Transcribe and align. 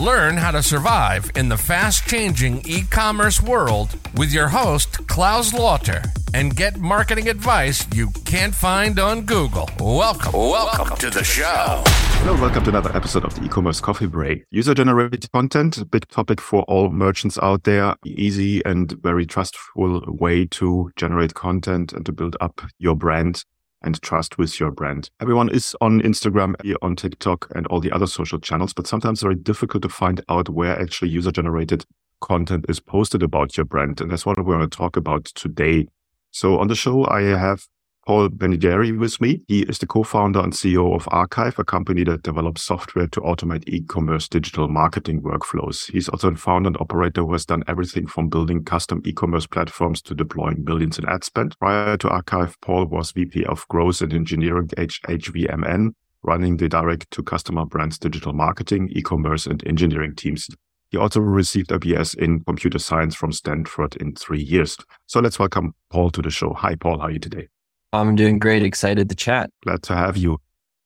Learn 0.00 0.36
how 0.36 0.50
to 0.50 0.62
survive 0.62 1.30
in 1.34 1.48
the 1.48 1.56
fast-changing 1.56 2.62
e-commerce 2.64 3.42
world 3.42 3.96
with 4.16 4.32
your 4.32 4.48
host 4.48 5.06
Claus 5.08 5.52
Lauter 5.52 6.02
and 6.32 6.56
get 6.56 6.78
marketing 6.78 7.28
advice 7.28 7.86
you 7.94 8.08
can't 8.24 8.54
find 8.54 8.98
on 8.98 9.22
Google. 9.22 9.68
Welcome, 9.78 10.32
welcome 10.32 10.96
to 10.98 11.10
the 11.10 11.24
show. 11.24 11.82
Hello, 12.22 12.40
welcome 12.40 12.62
to 12.64 12.70
another 12.70 12.94
episode 12.94 13.24
of 13.24 13.34
the 13.34 13.44
e-commerce 13.44 13.80
coffee 13.80 14.06
break. 14.06 14.44
User-generated 14.50 15.30
content, 15.32 15.78
a 15.78 15.84
big 15.84 16.06
topic 16.08 16.40
for 16.40 16.62
all 16.64 16.90
merchants 16.90 17.38
out 17.42 17.64
there. 17.64 17.94
Easy 18.04 18.64
and 18.64 18.92
very 19.02 19.26
trustful 19.26 20.02
way 20.06 20.46
to 20.46 20.90
generate 20.96 21.34
content 21.34 21.92
and 21.92 22.06
to 22.06 22.12
build 22.12 22.36
up 22.40 22.60
your 22.78 22.94
brand 22.94 23.44
and 23.82 24.00
trust 24.02 24.38
with 24.38 24.60
your 24.60 24.70
brand. 24.70 25.10
Everyone 25.20 25.48
is 25.48 25.74
on 25.80 26.00
Instagram, 26.02 26.54
on 26.82 26.96
TikTok, 26.96 27.50
and 27.54 27.66
all 27.68 27.80
the 27.80 27.92
other 27.92 28.06
social 28.06 28.38
channels, 28.38 28.72
but 28.72 28.86
sometimes 28.86 29.18
it's 29.18 29.22
very 29.22 29.34
difficult 29.34 29.82
to 29.82 29.88
find 29.88 30.22
out 30.28 30.48
where 30.48 30.80
actually 30.80 31.10
user 31.10 31.32
generated 31.32 31.84
content 32.20 32.66
is 32.68 32.80
posted 32.80 33.22
about 33.22 33.56
your 33.56 33.64
brand. 33.64 34.00
And 34.00 34.10
that's 34.10 34.26
what 34.26 34.36
we're 34.36 34.44
going 34.44 34.68
to 34.68 34.76
talk 34.76 34.96
about 34.96 35.24
today. 35.24 35.86
So 36.30 36.58
on 36.58 36.68
the 36.68 36.74
show, 36.74 37.06
I 37.06 37.22
have 37.22 37.66
Paul 38.06 38.30
Benigeri 38.30 38.98
with 38.98 39.20
me. 39.20 39.42
He 39.46 39.62
is 39.62 39.78
the 39.78 39.86
co-founder 39.86 40.40
and 40.40 40.52
CEO 40.52 40.94
of 40.94 41.06
Archive, 41.10 41.58
a 41.58 41.64
company 41.64 42.02
that 42.04 42.22
develops 42.22 42.62
software 42.62 43.06
to 43.08 43.20
automate 43.20 43.68
e-commerce 43.68 44.26
digital 44.26 44.68
marketing 44.68 45.20
workflows. 45.20 45.90
He's 45.90 46.08
also 46.08 46.30
a 46.30 46.36
founder 46.36 46.68
and 46.68 46.76
operator 46.80 47.22
who 47.22 47.32
has 47.32 47.44
done 47.44 47.62
everything 47.68 48.06
from 48.06 48.28
building 48.28 48.64
custom 48.64 49.02
e-commerce 49.04 49.46
platforms 49.46 50.00
to 50.02 50.14
deploying 50.14 50.64
billions 50.64 50.98
in 50.98 51.08
ad 51.08 51.24
spend. 51.24 51.58
Prior 51.58 51.96
to 51.98 52.08
Archive, 52.08 52.56
Paul 52.62 52.86
was 52.86 53.12
VP 53.12 53.44
of 53.44 53.68
Growth 53.68 54.00
and 54.00 54.14
Engineering 54.14 54.70
at 54.78 54.88
HVMN, 54.88 55.90
running 56.22 56.56
the 56.56 56.68
direct 56.68 57.10
to 57.10 57.22
customer 57.22 57.66
brands 57.66 57.98
digital 57.98 58.32
marketing, 58.32 58.88
e-commerce 58.92 59.46
and 59.46 59.64
engineering 59.66 60.16
teams. 60.16 60.48
He 60.90 60.98
also 60.98 61.20
received 61.20 61.70
a 61.70 61.78
BS 61.78 62.16
in 62.16 62.40
computer 62.44 62.78
science 62.78 63.14
from 63.14 63.30
Stanford 63.30 63.94
in 63.96 64.14
three 64.14 64.42
years. 64.42 64.76
So 65.06 65.20
let's 65.20 65.38
welcome 65.38 65.74
Paul 65.90 66.10
to 66.10 66.22
the 66.22 66.30
show. 66.30 66.54
Hi, 66.54 66.74
Paul. 66.74 66.98
How 66.98 67.06
are 67.06 67.10
you 67.12 67.20
today? 67.20 67.48
I'm 67.92 68.14
doing 68.14 68.38
great. 68.38 68.62
Excited 68.62 69.08
to 69.08 69.14
chat. 69.14 69.50
Glad 69.64 69.82
to 69.84 69.94
have 69.94 70.16
you. 70.16 70.38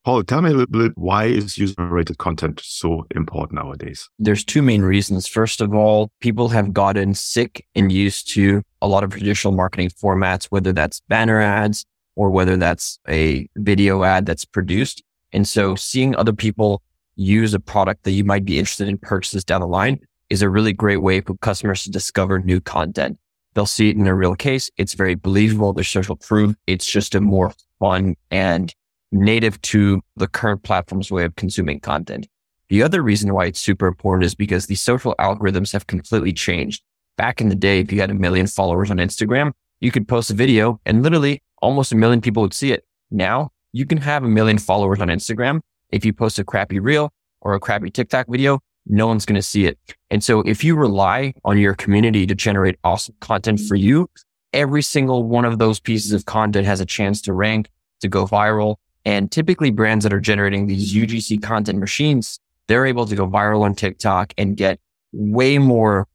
Paul, 0.04 0.22
tell 0.22 0.42
me 0.42 0.50
a 0.50 0.52
little 0.52 0.66
bit 0.66 0.92
why 0.96 1.24
is 1.24 1.56
user 1.56 1.74
generated 1.78 2.18
content 2.18 2.60
so 2.62 3.06
important 3.16 3.54
nowadays? 3.54 4.08
There's 4.18 4.44
two 4.44 4.60
main 4.60 4.82
reasons. 4.82 5.26
First 5.26 5.62
of 5.62 5.72
all, 5.72 6.10
people 6.20 6.50
have 6.50 6.74
gotten 6.74 7.14
sick 7.14 7.66
and 7.74 7.90
used 7.90 8.28
to 8.34 8.62
a 8.82 8.88
lot 8.88 9.02
of 9.02 9.10
traditional 9.10 9.54
marketing 9.54 9.88
formats, 9.88 10.46
whether 10.46 10.72
that's 10.72 11.00
banner 11.08 11.40
ads 11.40 11.86
or 12.16 12.28
whether 12.28 12.58
that's 12.58 12.98
a 13.08 13.48
video 13.56 14.04
ad 14.04 14.26
that's 14.26 14.44
produced. 14.44 15.02
And 15.32 15.48
so 15.48 15.74
seeing 15.74 16.14
other 16.16 16.34
people 16.34 16.82
use 17.16 17.54
a 17.54 17.60
product 17.60 18.04
that 18.04 18.12
you 18.12 18.24
might 18.24 18.44
be 18.44 18.58
interested 18.58 18.88
in 18.88 18.98
purchases 18.98 19.42
down 19.42 19.62
the 19.62 19.66
line 19.66 20.00
is 20.28 20.42
a 20.42 20.50
really 20.50 20.72
great 20.72 21.02
way 21.02 21.22
for 21.22 21.34
customers 21.38 21.82
to 21.84 21.90
discover 21.90 22.38
new 22.38 22.60
content. 22.60 23.18
They'll 23.54 23.66
see 23.66 23.88
it 23.88 23.96
in 23.96 24.06
a 24.06 24.14
real 24.14 24.34
case. 24.34 24.70
It's 24.76 24.94
very 24.94 25.14
believable. 25.14 25.72
There's 25.72 25.88
social 25.88 26.16
proof. 26.16 26.54
It's 26.66 26.86
just 26.86 27.14
a 27.14 27.20
more 27.20 27.52
fun 27.78 28.16
and 28.30 28.74
native 29.12 29.60
to 29.62 30.00
the 30.16 30.26
current 30.26 30.62
platform's 30.64 31.10
way 31.10 31.24
of 31.24 31.36
consuming 31.36 31.80
content. 31.80 32.26
The 32.68 32.82
other 32.82 33.02
reason 33.02 33.32
why 33.32 33.46
it's 33.46 33.60
super 33.60 33.86
important 33.86 34.24
is 34.24 34.34
because 34.34 34.66
the 34.66 34.74
social 34.74 35.14
algorithms 35.18 35.72
have 35.72 35.86
completely 35.86 36.32
changed. 36.32 36.82
Back 37.16 37.40
in 37.40 37.48
the 37.48 37.54
day, 37.54 37.78
if 37.80 37.92
you 37.92 38.00
had 38.00 38.10
a 38.10 38.14
million 38.14 38.46
followers 38.46 38.90
on 38.90 38.96
Instagram, 38.96 39.52
you 39.80 39.92
could 39.92 40.08
post 40.08 40.30
a 40.30 40.34
video 40.34 40.80
and 40.84 41.02
literally 41.02 41.42
almost 41.62 41.92
a 41.92 41.96
million 41.96 42.20
people 42.20 42.42
would 42.42 42.54
see 42.54 42.72
it. 42.72 42.84
Now 43.10 43.50
you 43.72 43.86
can 43.86 43.98
have 43.98 44.24
a 44.24 44.28
million 44.28 44.58
followers 44.58 45.00
on 45.00 45.08
Instagram. 45.08 45.60
If 45.90 46.04
you 46.04 46.12
post 46.12 46.38
a 46.38 46.44
crappy 46.44 46.80
reel 46.80 47.12
or 47.40 47.54
a 47.54 47.60
crappy 47.60 47.90
TikTok 47.90 48.26
video, 48.28 48.60
no 48.86 49.06
one's 49.06 49.24
going 49.24 49.36
to 49.36 49.42
see 49.42 49.64
it. 49.66 49.78
And 50.10 50.22
so 50.22 50.40
if 50.40 50.62
you 50.62 50.76
rely 50.76 51.34
on 51.44 51.58
your 51.58 51.74
community 51.74 52.26
to 52.26 52.34
generate 52.34 52.78
awesome 52.84 53.14
content 53.20 53.60
for 53.60 53.74
you, 53.74 54.08
every 54.52 54.82
single 54.82 55.24
one 55.24 55.44
of 55.44 55.58
those 55.58 55.80
pieces 55.80 56.12
of 56.12 56.26
content 56.26 56.66
has 56.66 56.80
a 56.80 56.86
chance 56.86 57.20
to 57.22 57.32
rank, 57.32 57.68
to 58.00 58.08
go 58.08 58.26
viral. 58.26 58.76
And 59.04 59.30
typically 59.30 59.70
brands 59.70 60.02
that 60.04 60.12
are 60.12 60.20
generating 60.20 60.66
these 60.66 60.94
UGC 60.94 61.42
content 61.42 61.78
machines, 61.78 62.40
they're 62.68 62.86
able 62.86 63.06
to 63.06 63.14
go 63.14 63.28
viral 63.28 63.62
on 63.62 63.74
TikTok 63.74 64.32
and 64.38 64.56
get 64.56 64.80
way 65.12 65.58
more 65.58 66.06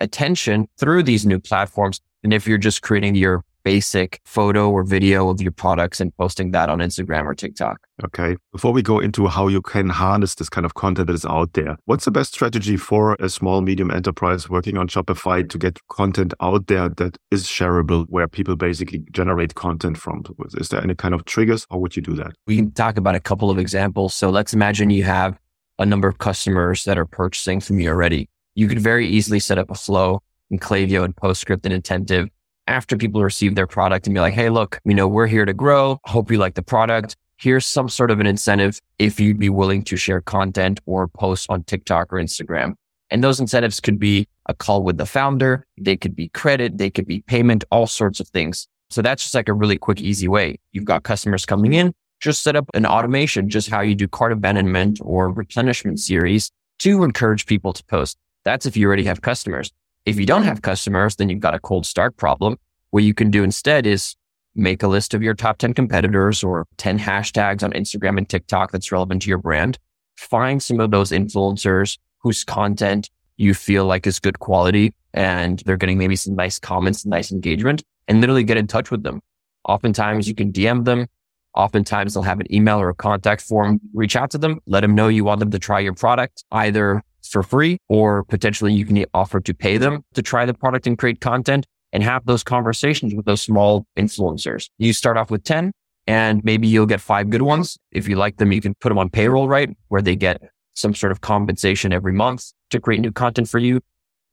attention 0.00 0.68
through 0.78 1.02
these 1.02 1.26
new 1.26 1.38
platforms 1.38 2.00
than 2.22 2.32
if 2.32 2.46
you're 2.46 2.58
just 2.58 2.82
creating 2.82 3.14
your 3.14 3.44
basic 3.68 4.18
photo 4.24 4.70
or 4.70 4.82
video 4.82 5.28
of 5.28 5.42
your 5.42 5.52
products 5.52 6.00
and 6.00 6.16
posting 6.16 6.52
that 6.52 6.70
on 6.70 6.78
Instagram 6.78 7.24
or 7.26 7.34
TikTok. 7.34 7.76
Okay. 8.02 8.36
Before 8.50 8.72
we 8.72 8.80
go 8.80 8.98
into 8.98 9.26
how 9.26 9.46
you 9.48 9.60
can 9.60 9.90
harness 9.90 10.36
this 10.36 10.48
kind 10.48 10.64
of 10.64 10.72
content 10.72 11.08
that 11.08 11.12
is 11.12 11.26
out 11.26 11.52
there, 11.52 11.76
what's 11.84 12.06
the 12.06 12.10
best 12.10 12.32
strategy 12.32 12.78
for 12.78 13.14
a 13.20 13.28
small, 13.28 13.60
medium 13.60 13.90
enterprise 13.90 14.48
working 14.48 14.78
on 14.78 14.88
Shopify 14.88 15.46
to 15.50 15.58
get 15.58 15.78
content 15.88 16.32
out 16.40 16.68
there 16.68 16.88
that 16.88 17.18
is 17.30 17.44
shareable, 17.44 18.06
where 18.08 18.26
people 18.26 18.56
basically 18.56 19.00
generate 19.12 19.54
content 19.54 19.98
from? 19.98 20.24
Is 20.56 20.70
there 20.70 20.82
any 20.82 20.94
kind 20.94 21.12
of 21.12 21.26
triggers? 21.26 21.66
How 21.70 21.76
would 21.76 21.94
you 21.94 22.00
do 22.00 22.14
that? 22.14 22.32
We 22.46 22.56
can 22.56 22.70
talk 22.72 22.96
about 22.96 23.16
a 23.16 23.20
couple 23.20 23.50
of 23.50 23.58
examples. 23.58 24.14
So 24.14 24.30
let's 24.30 24.54
imagine 24.54 24.88
you 24.88 25.04
have 25.04 25.38
a 25.78 25.84
number 25.84 26.08
of 26.08 26.16
customers 26.16 26.84
that 26.86 26.96
are 26.96 27.04
purchasing 27.04 27.60
from 27.60 27.80
you 27.80 27.90
already. 27.90 28.30
You 28.54 28.66
could 28.66 28.80
very 28.80 29.06
easily 29.06 29.40
set 29.40 29.58
up 29.58 29.70
a 29.70 29.74
flow 29.74 30.22
in 30.50 30.58
Klaviyo 30.58 31.04
and 31.04 31.14
PostScript 31.14 31.64
and 31.64 31.74
Attentive 31.74 32.30
after 32.68 32.96
people 32.96 33.24
receive 33.24 33.54
their 33.54 33.66
product 33.66 34.06
and 34.06 34.14
be 34.14 34.20
like, 34.20 34.34
Hey, 34.34 34.50
look, 34.50 34.78
you 34.84 34.94
know, 34.94 35.08
we're 35.08 35.26
here 35.26 35.44
to 35.44 35.54
grow. 35.54 35.98
Hope 36.04 36.30
you 36.30 36.38
like 36.38 36.54
the 36.54 36.62
product. 36.62 37.16
Here's 37.38 37.66
some 37.66 37.88
sort 37.88 38.10
of 38.10 38.20
an 38.20 38.26
incentive 38.26 38.80
if 38.98 39.18
you'd 39.18 39.38
be 39.38 39.48
willing 39.48 39.82
to 39.84 39.96
share 39.96 40.20
content 40.20 40.80
or 40.86 41.08
post 41.08 41.46
on 41.48 41.64
TikTok 41.64 42.12
or 42.12 42.16
Instagram. 42.16 42.74
And 43.10 43.24
those 43.24 43.40
incentives 43.40 43.80
could 43.80 43.98
be 43.98 44.28
a 44.46 44.54
call 44.54 44.82
with 44.82 44.98
the 44.98 45.06
founder. 45.06 45.64
They 45.78 45.96
could 45.96 46.14
be 46.14 46.28
credit. 46.28 46.78
They 46.78 46.90
could 46.90 47.06
be 47.06 47.22
payment, 47.22 47.64
all 47.70 47.86
sorts 47.86 48.20
of 48.20 48.28
things. 48.28 48.68
So 48.90 49.02
that's 49.02 49.22
just 49.22 49.34
like 49.34 49.48
a 49.48 49.52
really 49.52 49.78
quick, 49.78 50.00
easy 50.00 50.28
way. 50.28 50.58
You've 50.72 50.84
got 50.84 51.04
customers 51.04 51.46
coming 51.46 51.74
in, 51.74 51.94
just 52.20 52.42
set 52.42 52.56
up 52.56 52.66
an 52.74 52.86
automation, 52.86 53.48
just 53.48 53.70
how 53.70 53.80
you 53.80 53.94
do 53.94 54.08
cart 54.08 54.32
abandonment 54.32 54.98
or 55.02 55.30
replenishment 55.30 56.00
series 56.00 56.50
to 56.80 57.04
encourage 57.04 57.46
people 57.46 57.72
to 57.72 57.84
post. 57.84 58.18
That's 58.44 58.66
if 58.66 58.76
you 58.76 58.86
already 58.86 59.04
have 59.04 59.20
customers. 59.20 59.72
If 60.06 60.18
you 60.18 60.26
don't 60.26 60.44
have 60.44 60.62
customers, 60.62 61.16
then 61.16 61.28
you've 61.28 61.40
got 61.40 61.54
a 61.54 61.60
cold 61.60 61.86
start 61.86 62.16
problem. 62.16 62.56
What 62.90 63.04
you 63.04 63.14
can 63.14 63.30
do 63.30 63.44
instead 63.44 63.86
is 63.86 64.16
make 64.54 64.82
a 64.82 64.88
list 64.88 65.14
of 65.14 65.22
your 65.22 65.34
top 65.34 65.58
10 65.58 65.74
competitors 65.74 66.42
or 66.42 66.66
10 66.78 66.98
hashtags 66.98 67.62
on 67.62 67.72
Instagram 67.72 68.18
and 68.18 68.28
TikTok 68.28 68.72
that's 68.72 68.90
relevant 68.90 69.22
to 69.22 69.28
your 69.28 69.38
brand. 69.38 69.78
Find 70.16 70.62
some 70.62 70.80
of 70.80 70.90
those 70.90 71.10
influencers 71.10 71.98
whose 72.18 72.44
content 72.44 73.10
you 73.36 73.54
feel 73.54 73.84
like 73.84 74.06
is 74.06 74.18
good 74.18 74.40
quality 74.40 74.92
and 75.14 75.62
they're 75.64 75.76
getting 75.76 75.98
maybe 75.98 76.16
some 76.16 76.34
nice 76.34 76.58
comments, 76.58 77.06
nice 77.06 77.30
engagement 77.30 77.84
and 78.08 78.20
literally 78.20 78.42
get 78.42 78.56
in 78.56 78.66
touch 78.66 78.90
with 78.90 79.02
them. 79.02 79.20
Oftentimes 79.68 80.26
you 80.26 80.34
can 80.34 80.52
DM 80.52 80.84
them. 80.84 81.06
Oftentimes 81.54 82.14
they'll 82.14 82.22
have 82.22 82.40
an 82.40 82.52
email 82.52 82.80
or 82.80 82.88
a 82.88 82.94
contact 82.94 83.42
form. 83.42 83.80
Reach 83.94 84.16
out 84.16 84.30
to 84.30 84.38
them, 84.38 84.60
let 84.66 84.80
them 84.80 84.94
know 84.94 85.08
you 85.08 85.24
want 85.24 85.40
them 85.40 85.50
to 85.50 85.58
try 85.58 85.80
your 85.80 85.94
product 85.94 86.44
either 86.50 87.02
for 87.22 87.42
free 87.42 87.78
or 87.88 88.24
potentially 88.24 88.72
you 88.72 88.84
can 88.84 89.04
offer 89.14 89.40
to 89.40 89.54
pay 89.54 89.78
them 89.78 90.02
to 90.14 90.22
try 90.22 90.44
the 90.44 90.54
product 90.54 90.86
and 90.86 90.98
create 90.98 91.20
content 91.20 91.66
and 91.92 92.02
have 92.02 92.26
those 92.26 92.42
conversations 92.42 93.14
with 93.14 93.26
those 93.26 93.40
small 93.40 93.86
influencers. 93.96 94.68
You 94.78 94.92
start 94.92 95.16
off 95.16 95.30
with 95.30 95.44
10 95.44 95.72
and 96.06 96.42
maybe 96.44 96.66
you'll 96.68 96.86
get 96.86 97.00
five 97.00 97.30
good 97.30 97.42
ones. 97.42 97.78
If 97.92 98.08
you 98.08 98.16
like 98.16 98.36
them, 98.36 98.52
you 98.52 98.60
can 98.60 98.74
put 98.80 98.88
them 98.88 98.98
on 98.98 99.10
payroll, 99.10 99.48
right? 99.48 99.76
Where 99.88 100.02
they 100.02 100.16
get 100.16 100.40
some 100.74 100.94
sort 100.94 101.12
of 101.12 101.20
compensation 101.20 101.92
every 101.92 102.12
month 102.12 102.52
to 102.70 102.80
create 102.80 103.00
new 103.00 103.12
content 103.12 103.48
for 103.48 103.58
you. 103.58 103.80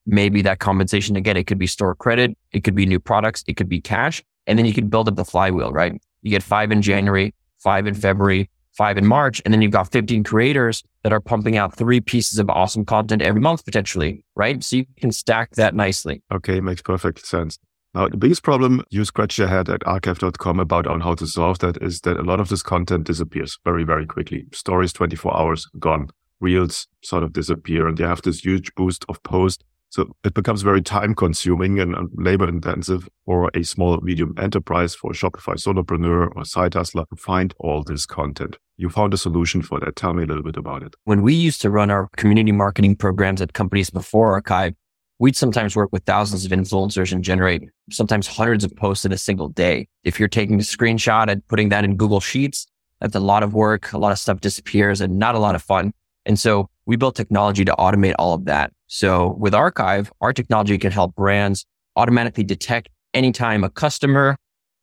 Maybe 0.06 0.42
that 0.44 0.60
compensation 0.60 1.16
again, 1.16 1.36
it 1.36 1.48
could 1.48 1.58
be 1.58 1.68
store 1.68 1.96
credit. 1.96 2.38
It 2.52 2.64
could 2.64 2.76
be 2.76 2.86
new 2.86 3.00
products. 3.00 3.44
It 3.48 3.58
could 3.58 3.70
be 3.70 3.82
cash. 3.82 4.24
And 4.46 4.60
then 4.60 4.66
you 4.66 4.74
can 4.74 4.88
build 4.88 5.08
up 5.08 5.16
the 5.16 5.26
flywheel, 5.26 5.72
right? 5.72 6.00
You 6.22 6.30
get 6.30 6.44
five 6.44 6.72
in 6.72 6.82
January, 6.82 7.34
five 7.58 7.88
in 7.88 7.96
February, 7.96 8.50
five 8.76 8.98
in 8.98 9.06
March, 9.06 9.42
and 9.44 9.54
then 9.54 9.62
you've 9.62 9.72
got 9.72 9.92
15 9.92 10.24
creators 10.24 10.84
that 11.04 11.14
are 11.14 11.20
pumping 11.20 11.58
out 11.58 11.76
three 11.76 12.02
pieces 12.02 12.40
of 12.40 12.50
awesome 12.50 12.86
content 12.86 13.22
every 13.22 13.42
month 13.42 13.66
potentially, 13.66 14.24
right? 14.36 14.64
So 14.64 14.78
you 14.78 14.86
can 14.98 15.12
stack 15.12 15.52
that 15.52 15.76
nicely. 15.76 16.22
Okay, 16.32 16.60
makes 16.60 16.82
perfect 16.82 17.26
sense. 17.26 17.60
Now, 17.94 18.10
the 18.10 18.18
biggest 18.18 18.44
problem 18.44 18.84
you 18.90 19.06
scratch 19.06 19.38
your 19.38 19.48
head 19.48 19.70
at 19.70 19.88
archive.com 19.88 20.60
about 20.60 20.86
on 20.86 21.00
how 21.00 21.16
to 21.16 21.26
solve 21.26 21.60
that 21.60 21.82
is 21.82 22.02
that 22.02 22.18
a 22.18 22.24
lot 22.24 22.42
of 22.42 22.50
this 22.50 22.62
content 22.62 23.06
disappears 23.06 23.58
very, 23.64 23.86
very 23.86 24.06
quickly. 24.06 24.46
Stories 24.52 24.92
24 24.92 25.38
hours 25.38 25.66
gone. 25.80 26.10
Reels 26.42 26.88
sort 27.02 27.24
of 27.24 27.32
disappear 27.32 27.88
and 27.88 27.98
you 27.98 28.06
have 28.06 28.22
this 28.22 28.44
huge 28.44 28.76
boost 28.76 29.06
of 29.08 29.24
post 29.24 29.64
so 29.90 30.14
it 30.24 30.34
becomes 30.34 30.62
very 30.62 30.82
time 30.82 31.16
consuming 31.16 31.80
and 31.80 31.96
labor 32.16 32.48
intensive 32.48 33.08
for 33.26 33.50
a 33.54 33.64
small 33.64 33.98
medium 34.02 34.34
enterprise, 34.38 34.94
for 34.94 35.12
a 35.12 35.14
Shopify 35.14 35.56
solopreneur 35.56 36.36
or 36.36 36.46
side 36.46 36.74
hustler 36.74 37.06
to 37.10 37.16
find 37.16 37.54
all 37.60 37.84
this 37.84 38.06
content. 38.06 38.58
You 38.78 38.90
found 38.90 39.14
a 39.14 39.18
solution 39.18 39.62
for 39.62 39.80
that. 39.80 39.96
Tell 39.96 40.14
me 40.14 40.24
a 40.24 40.26
little 40.26 40.44
bit 40.44 40.58
about 40.58 40.84
it. 40.84 40.96
When 41.06 41.22
we 41.22 41.34
used 41.34 41.62
to 41.62 41.70
run 41.70 41.90
our 41.90 42.10
community 42.18 42.52
marketing 42.52 42.98
programs 42.98 43.42
at 43.42 43.54
companies 43.54 43.90
before 43.90 44.34
Archive, 44.34 44.74
we'd 45.20 45.38
sometimes 45.38 45.76
work 45.76 45.90
with 45.94 46.04
thousands 46.04 46.46
of 46.46 46.52
influencers 46.52 47.14
and 47.14 47.24
generate 47.24 47.64
sometimes 47.90 48.28
hundreds 48.28 48.66
of 48.66 48.76
posts 48.76 49.06
in 49.06 49.14
a 49.14 49.18
single 49.18 49.48
day. 49.48 49.88
If 50.04 50.20
you're 50.20 50.28
taking 50.28 50.56
a 50.56 50.64
screenshot 50.64 51.30
and 51.30 51.48
putting 51.48 51.70
that 51.70 51.86
in 51.86 51.96
Google 51.96 52.20
Sheets, 52.20 52.68
that's 53.00 53.16
a 53.16 53.20
lot 53.22 53.44
of 53.44 53.54
work. 53.54 53.94
A 53.94 53.98
lot 53.98 54.12
of 54.12 54.20
stuff 54.20 54.42
disappears 54.42 55.00
and 55.00 55.18
not 55.18 55.36
a 55.36 55.40
lot 55.40 55.56
of 55.56 55.62
fun. 55.62 55.94
And 56.26 56.40
so 56.40 56.70
we 56.86 56.96
built 56.96 57.16
technology 57.16 57.64
to 57.66 57.74
automate 57.74 58.16
all 58.20 58.34
of 58.34 58.46
that. 58.46 58.74
So 58.88 59.36
with 59.40 59.54
Archive, 59.54 60.12
our 60.22 60.34
technology 60.34 60.78
can 60.78 60.92
help 60.92 61.16
brands 61.16 61.66
automatically 61.96 62.44
detect 62.44 62.90
anytime 63.14 63.64
a 63.64 63.70
customer, 63.70 64.38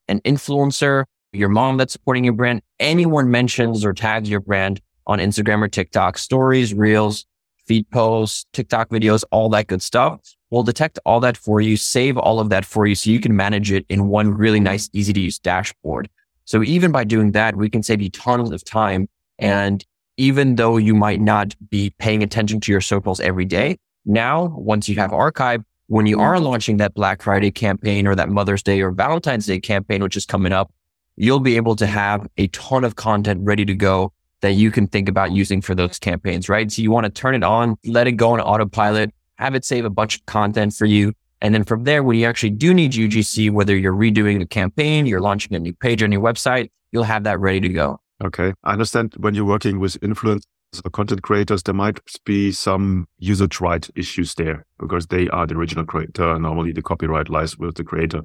an 0.08 0.20
influencer, 0.20 1.04
your 1.32 1.48
mom 1.48 1.76
that's 1.76 1.92
supporting 1.92 2.24
your 2.24 2.32
brand, 2.34 2.62
anyone 2.80 3.30
mentions 3.30 3.84
or 3.84 3.92
tags 3.92 4.28
your 4.28 4.40
brand 4.40 4.80
on 5.06 5.18
Instagram 5.18 5.62
or 5.62 5.68
TikTok, 5.68 6.18
stories, 6.18 6.74
reels, 6.74 7.26
feed 7.66 7.88
posts, 7.90 8.44
TikTok 8.52 8.90
videos, 8.90 9.24
all 9.30 9.48
that 9.50 9.66
good 9.66 9.82
stuff. 9.82 10.20
We'll 10.50 10.62
detect 10.62 10.98
all 11.06 11.20
that 11.20 11.36
for 11.36 11.60
you, 11.60 11.76
save 11.76 12.18
all 12.18 12.40
of 12.40 12.50
that 12.50 12.64
for 12.64 12.86
you 12.86 12.94
so 12.94 13.10
you 13.10 13.20
can 13.20 13.34
manage 13.34 13.72
it 13.72 13.86
in 13.88 14.08
one 14.08 14.34
really 14.34 14.60
nice, 14.60 14.90
easy 14.92 15.12
to 15.12 15.20
use 15.20 15.38
dashboard. 15.38 16.10
So 16.44 16.62
even 16.62 16.92
by 16.92 17.04
doing 17.04 17.32
that, 17.32 17.56
we 17.56 17.70
can 17.70 17.82
save 17.82 18.02
you 18.02 18.10
tons 18.10 18.50
of 18.50 18.64
time. 18.64 19.08
And 19.38 19.84
even 20.18 20.56
though 20.56 20.76
you 20.76 20.94
might 20.94 21.20
not 21.20 21.54
be 21.70 21.94
paying 21.98 22.22
attention 22.22 22.60
to 22.60 22.72
your 22.72 22.80
socials 22.80 23.20
every 23.20 23.46
day, 23.46 23.78
now, 24.04 24.46
once 24.56 24.88
you 24.88 24.96
have 24.96 25.12
archive, 25.12 25.62
when 25.86 26.06
you 26.06 26.20
are 26.20 26.34
mm-hmm. 26.34 26.44
launching 26.44 26.76
that 26.78 26.94
Black 26.94 27.22
Friday 27.22 27.50
campaign 27.50 28.06
or 28.06 28.14
that 28.14 28.28
Mother's 28.28 28.62
Day 28.62 28.80
or 28.80 28.90
Valentine's 28.90 29.46
Day 29.46 29.60
campaign, 29.60 30.02
which 30.02 30.16
is 30.16 30.26
coming 30.26 30.52
up, 30.52 30.72
you'll 31.16 31.40
be 31.40 31.56
able 31.56 31.76
to 31.76 31.86
have 31.86 32.26
a 32.38 32.46
ton 32.48 32.84
of 32.84 32.96
content 32.96 33.40
ready 33.42 33.64
to 33.64 33.74
go 33.74 34.12
that 34.40 34.52
you 34.52 34.70
can 34.70 34.86
think 34.86 35.08
about 35.08 35.32
using 35.32 35.60
for 35.60 35.74
those 35.74 35.98
campaigns, 35.98 36.48
right? 36.48 36.70
So 36.70 36.82
you 36.82 36.90
want 36.90 37.04
to 37.04 37.10
turn 37.10 37.34
it 37.34 37.44
on, 37.44 37.76
let 37.84 38.06
it 38.06 38.12
go 38.12 38.32
on 38.32 38.40
autopilot, 38.40 39.14
have 39.36 39.54
it 39.54 39.64
save 39.64 39.84
a 39.84 39.90
bunch 39.90 40.16
of 40.16 40.26
content 40.26 40.74
for 40.74 40.86
you. 40.86 41.12
And 41.40 41.54
then 41.54 41.64
from 41.64 41.84
there, 41.84 42.02
when 42.02 42.18
you 42.18 42.26
actually 42.26 42.50
do 42.50 42.72
need 42.72 42.92
UGC, 42.92 43.50
whether 43.50 43.76
you're 43.76 43.94
redoing 43.94 44.40
a 44.42 44.46
campaign, 44.46 45.06
you're 45.06 45.20
launching 45.20 45.54
a 45.54 45.58
new 45.58 45.72
page 45.72 46.02
on 46.02 46.12
your 46.12 46.22
website, 46.22 46.70
you'll 46.90 47.04
have 47.04 47.24
that 47.24 47.38
ready 47.40 47.60
to 47.60 47.68
go. 47.68 48.00
Okay. 48.24 48.52
I 48.62 48.72
understand 48.72 49.14
when 49.18 49.34
you're 49.34 49.44
working 49.44 49.80
with 49.80 49.98
influence 50.02 50.46
or 50.80 50.90
content 50.90 51.22
creators, 51.22 51.62
there 51.62 51.74
might 51.74 52.00
be 52.24 52.52
some 52.52 53.06
usage 53.18 53.60
right 53.60 53.88
issues 53.94 54.34
there 54.34 54.64
because 54.78 55.06
they 55.08 55.28
are 55.28 55.46
the 55.46 55.54
original 55.54 55.84
creator. 55.84 56.38
Normally 56.38 56.72
the 56.72 56.82
copyright 56.82 57.28
lies 57.28 57.58
with 57.58 57.74
the 57.74 57.84
creator. 57.84 58.22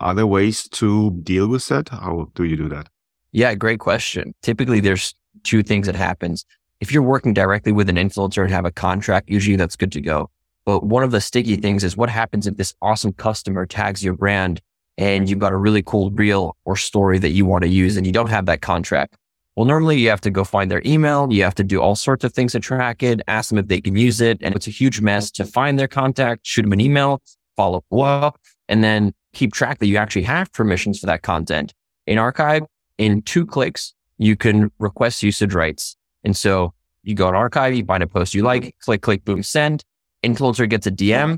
Are 0.00 0.14
there 0.14 0.26
ways 0.26 0.68
to 0.68 1.10
deal 1.22 1.48
with 1.48 1.66
that? 1.68 1.88
How 1.88 2.30
do 2.34 2.44
you 2.44 2.56
do 2.56 2.68
that? 2.68 2.88
Yeah, 3.32 3.54
great 3.54 3.80
question. 3.80 4.34
Typically 4.42 4.80
there's 4.80 5.14
two 5.42 5.62
things 5.62 5.86
that 5.86 5.96
happens. 5.96 6.44
If 6.80 6.92
you're 6.92 7.02
working 7.02 7.34
directly 7.34 7.72
with 7.72 7.88
an 7.88 7.96
influencer 7.96 8.42
and 8.42 8.52
have 8.52 8.64
a 8.64 8.70
contract, 8.70 9.28
usually 9.28 9.56
that's 9.56 9.76
good 9.76 9.92
to 9.92 10.00
go. 10.00 10.30
But 10.64 10.84
one 10.84 11.02
of 11.02 11.10
the 11.10 11.20
sticky 11.20 11.56
things 11.56 11.82
is 11.82 11.96
what 11.96 12.10
happens 12.10 12.46
if 12.46 12.56
this 12.56 12.74
awesome 12.82 13.12
customer 13.14 13.66
tags 13.66 14.04
your 14.04 14.14
brand 14.14 14.60
and 14.98 15.28
you've 15.28 15.38
got 15.38 15.52
a 15.52 15.56
really 15.56 15.82
cool 15.82 16.10
reel 16.10 16.56
or 16.64 16.76
story 16.76 17.18
that 17.18 17.30
you 17.30 17.46
want 17.46 17.62
to 17.62 17.68
use 17.68 17.96
and 17.96 18.06
you 18.06 18.12
don't 18.12 18.28
have 18.28 18.46
that 18.46 18.60
contract. 18.60 19.16
Well, 19.58 19.66
normally 19.66 19.98
you 19.98 20.08
have 20.10 20.20
to 20.20 20.30
go 20.30 20.44
find 20.44 20.70
their 20.70 20.82
email. 20.86 21.26
You 21.32 21.42
have 21.42 21.56
to 21.56 21.64
do 21.64 21.82
all 21.82 21.96
sorts 21.96 22.22
of 22.22 22.32
things 22.32 22.52
to 22.52 22.60
track 22.60 23.02
it, 23.02 23.20
ask 23.26 23.48
them 23.48 23.58
if 23.58 23.66
they 23.66 23.80
can 23.80 23.96
use 23.96 24.20
it. 24.20 24.38
And 24.40 24.54
it's 24.54 24.68
a 24.68 24.70
huge 24.70 25.00
mess 25.00 25.32
to 25.32 25.44
find 25.44 25.76
their 25.76 25.88
contact, 25.88 26.46
shoot 26.46 26.62
them 26.62 26.72
an 26.72 26.80
email, 26.80 27.20
follow 27.56 27.82
up, 27.90 28.38
and 28.68 28.84
then 28.84 29.12
keep 29.32 29.52
track 29.52 29.80
that 29.80 29.88
you 29.88 29.96
actually 29.96 30.22
have 30.22 30.52
permissions 30.52 31.00
for 31.00 31.06
that 31.06 31.22
content. 31.22 31.74
In 32.06 32.18
archive, 32.18 32.62
in 32.98 33.20
two 33.22 33.44
clicks, 33.44 33.94
you 34.16 34.36
can 34.36 34.70
request 34.78 35.24
usage 35.24 35.54
rights. 35.54 35.96
And 36.22 36.36
so 36.36 36.72
you 37.02 37.16
go 37.16 37.26
on 37.26 37.34
archive, 37.34 37.74
you 37.74 37.84
find 37.84 38.04
a 38.04 38.06
post 38.06 38.34
you 38.34 38.44
like, 38.44 38.76
click, 38.78 39.02
click, 39.02 39.24
boom, 39.24 39.42
send. 39.42 39.82
Influencer 40.22 40.70
gets 40.70 40.86
a 40.86 40.92
DM. 40.92 41.36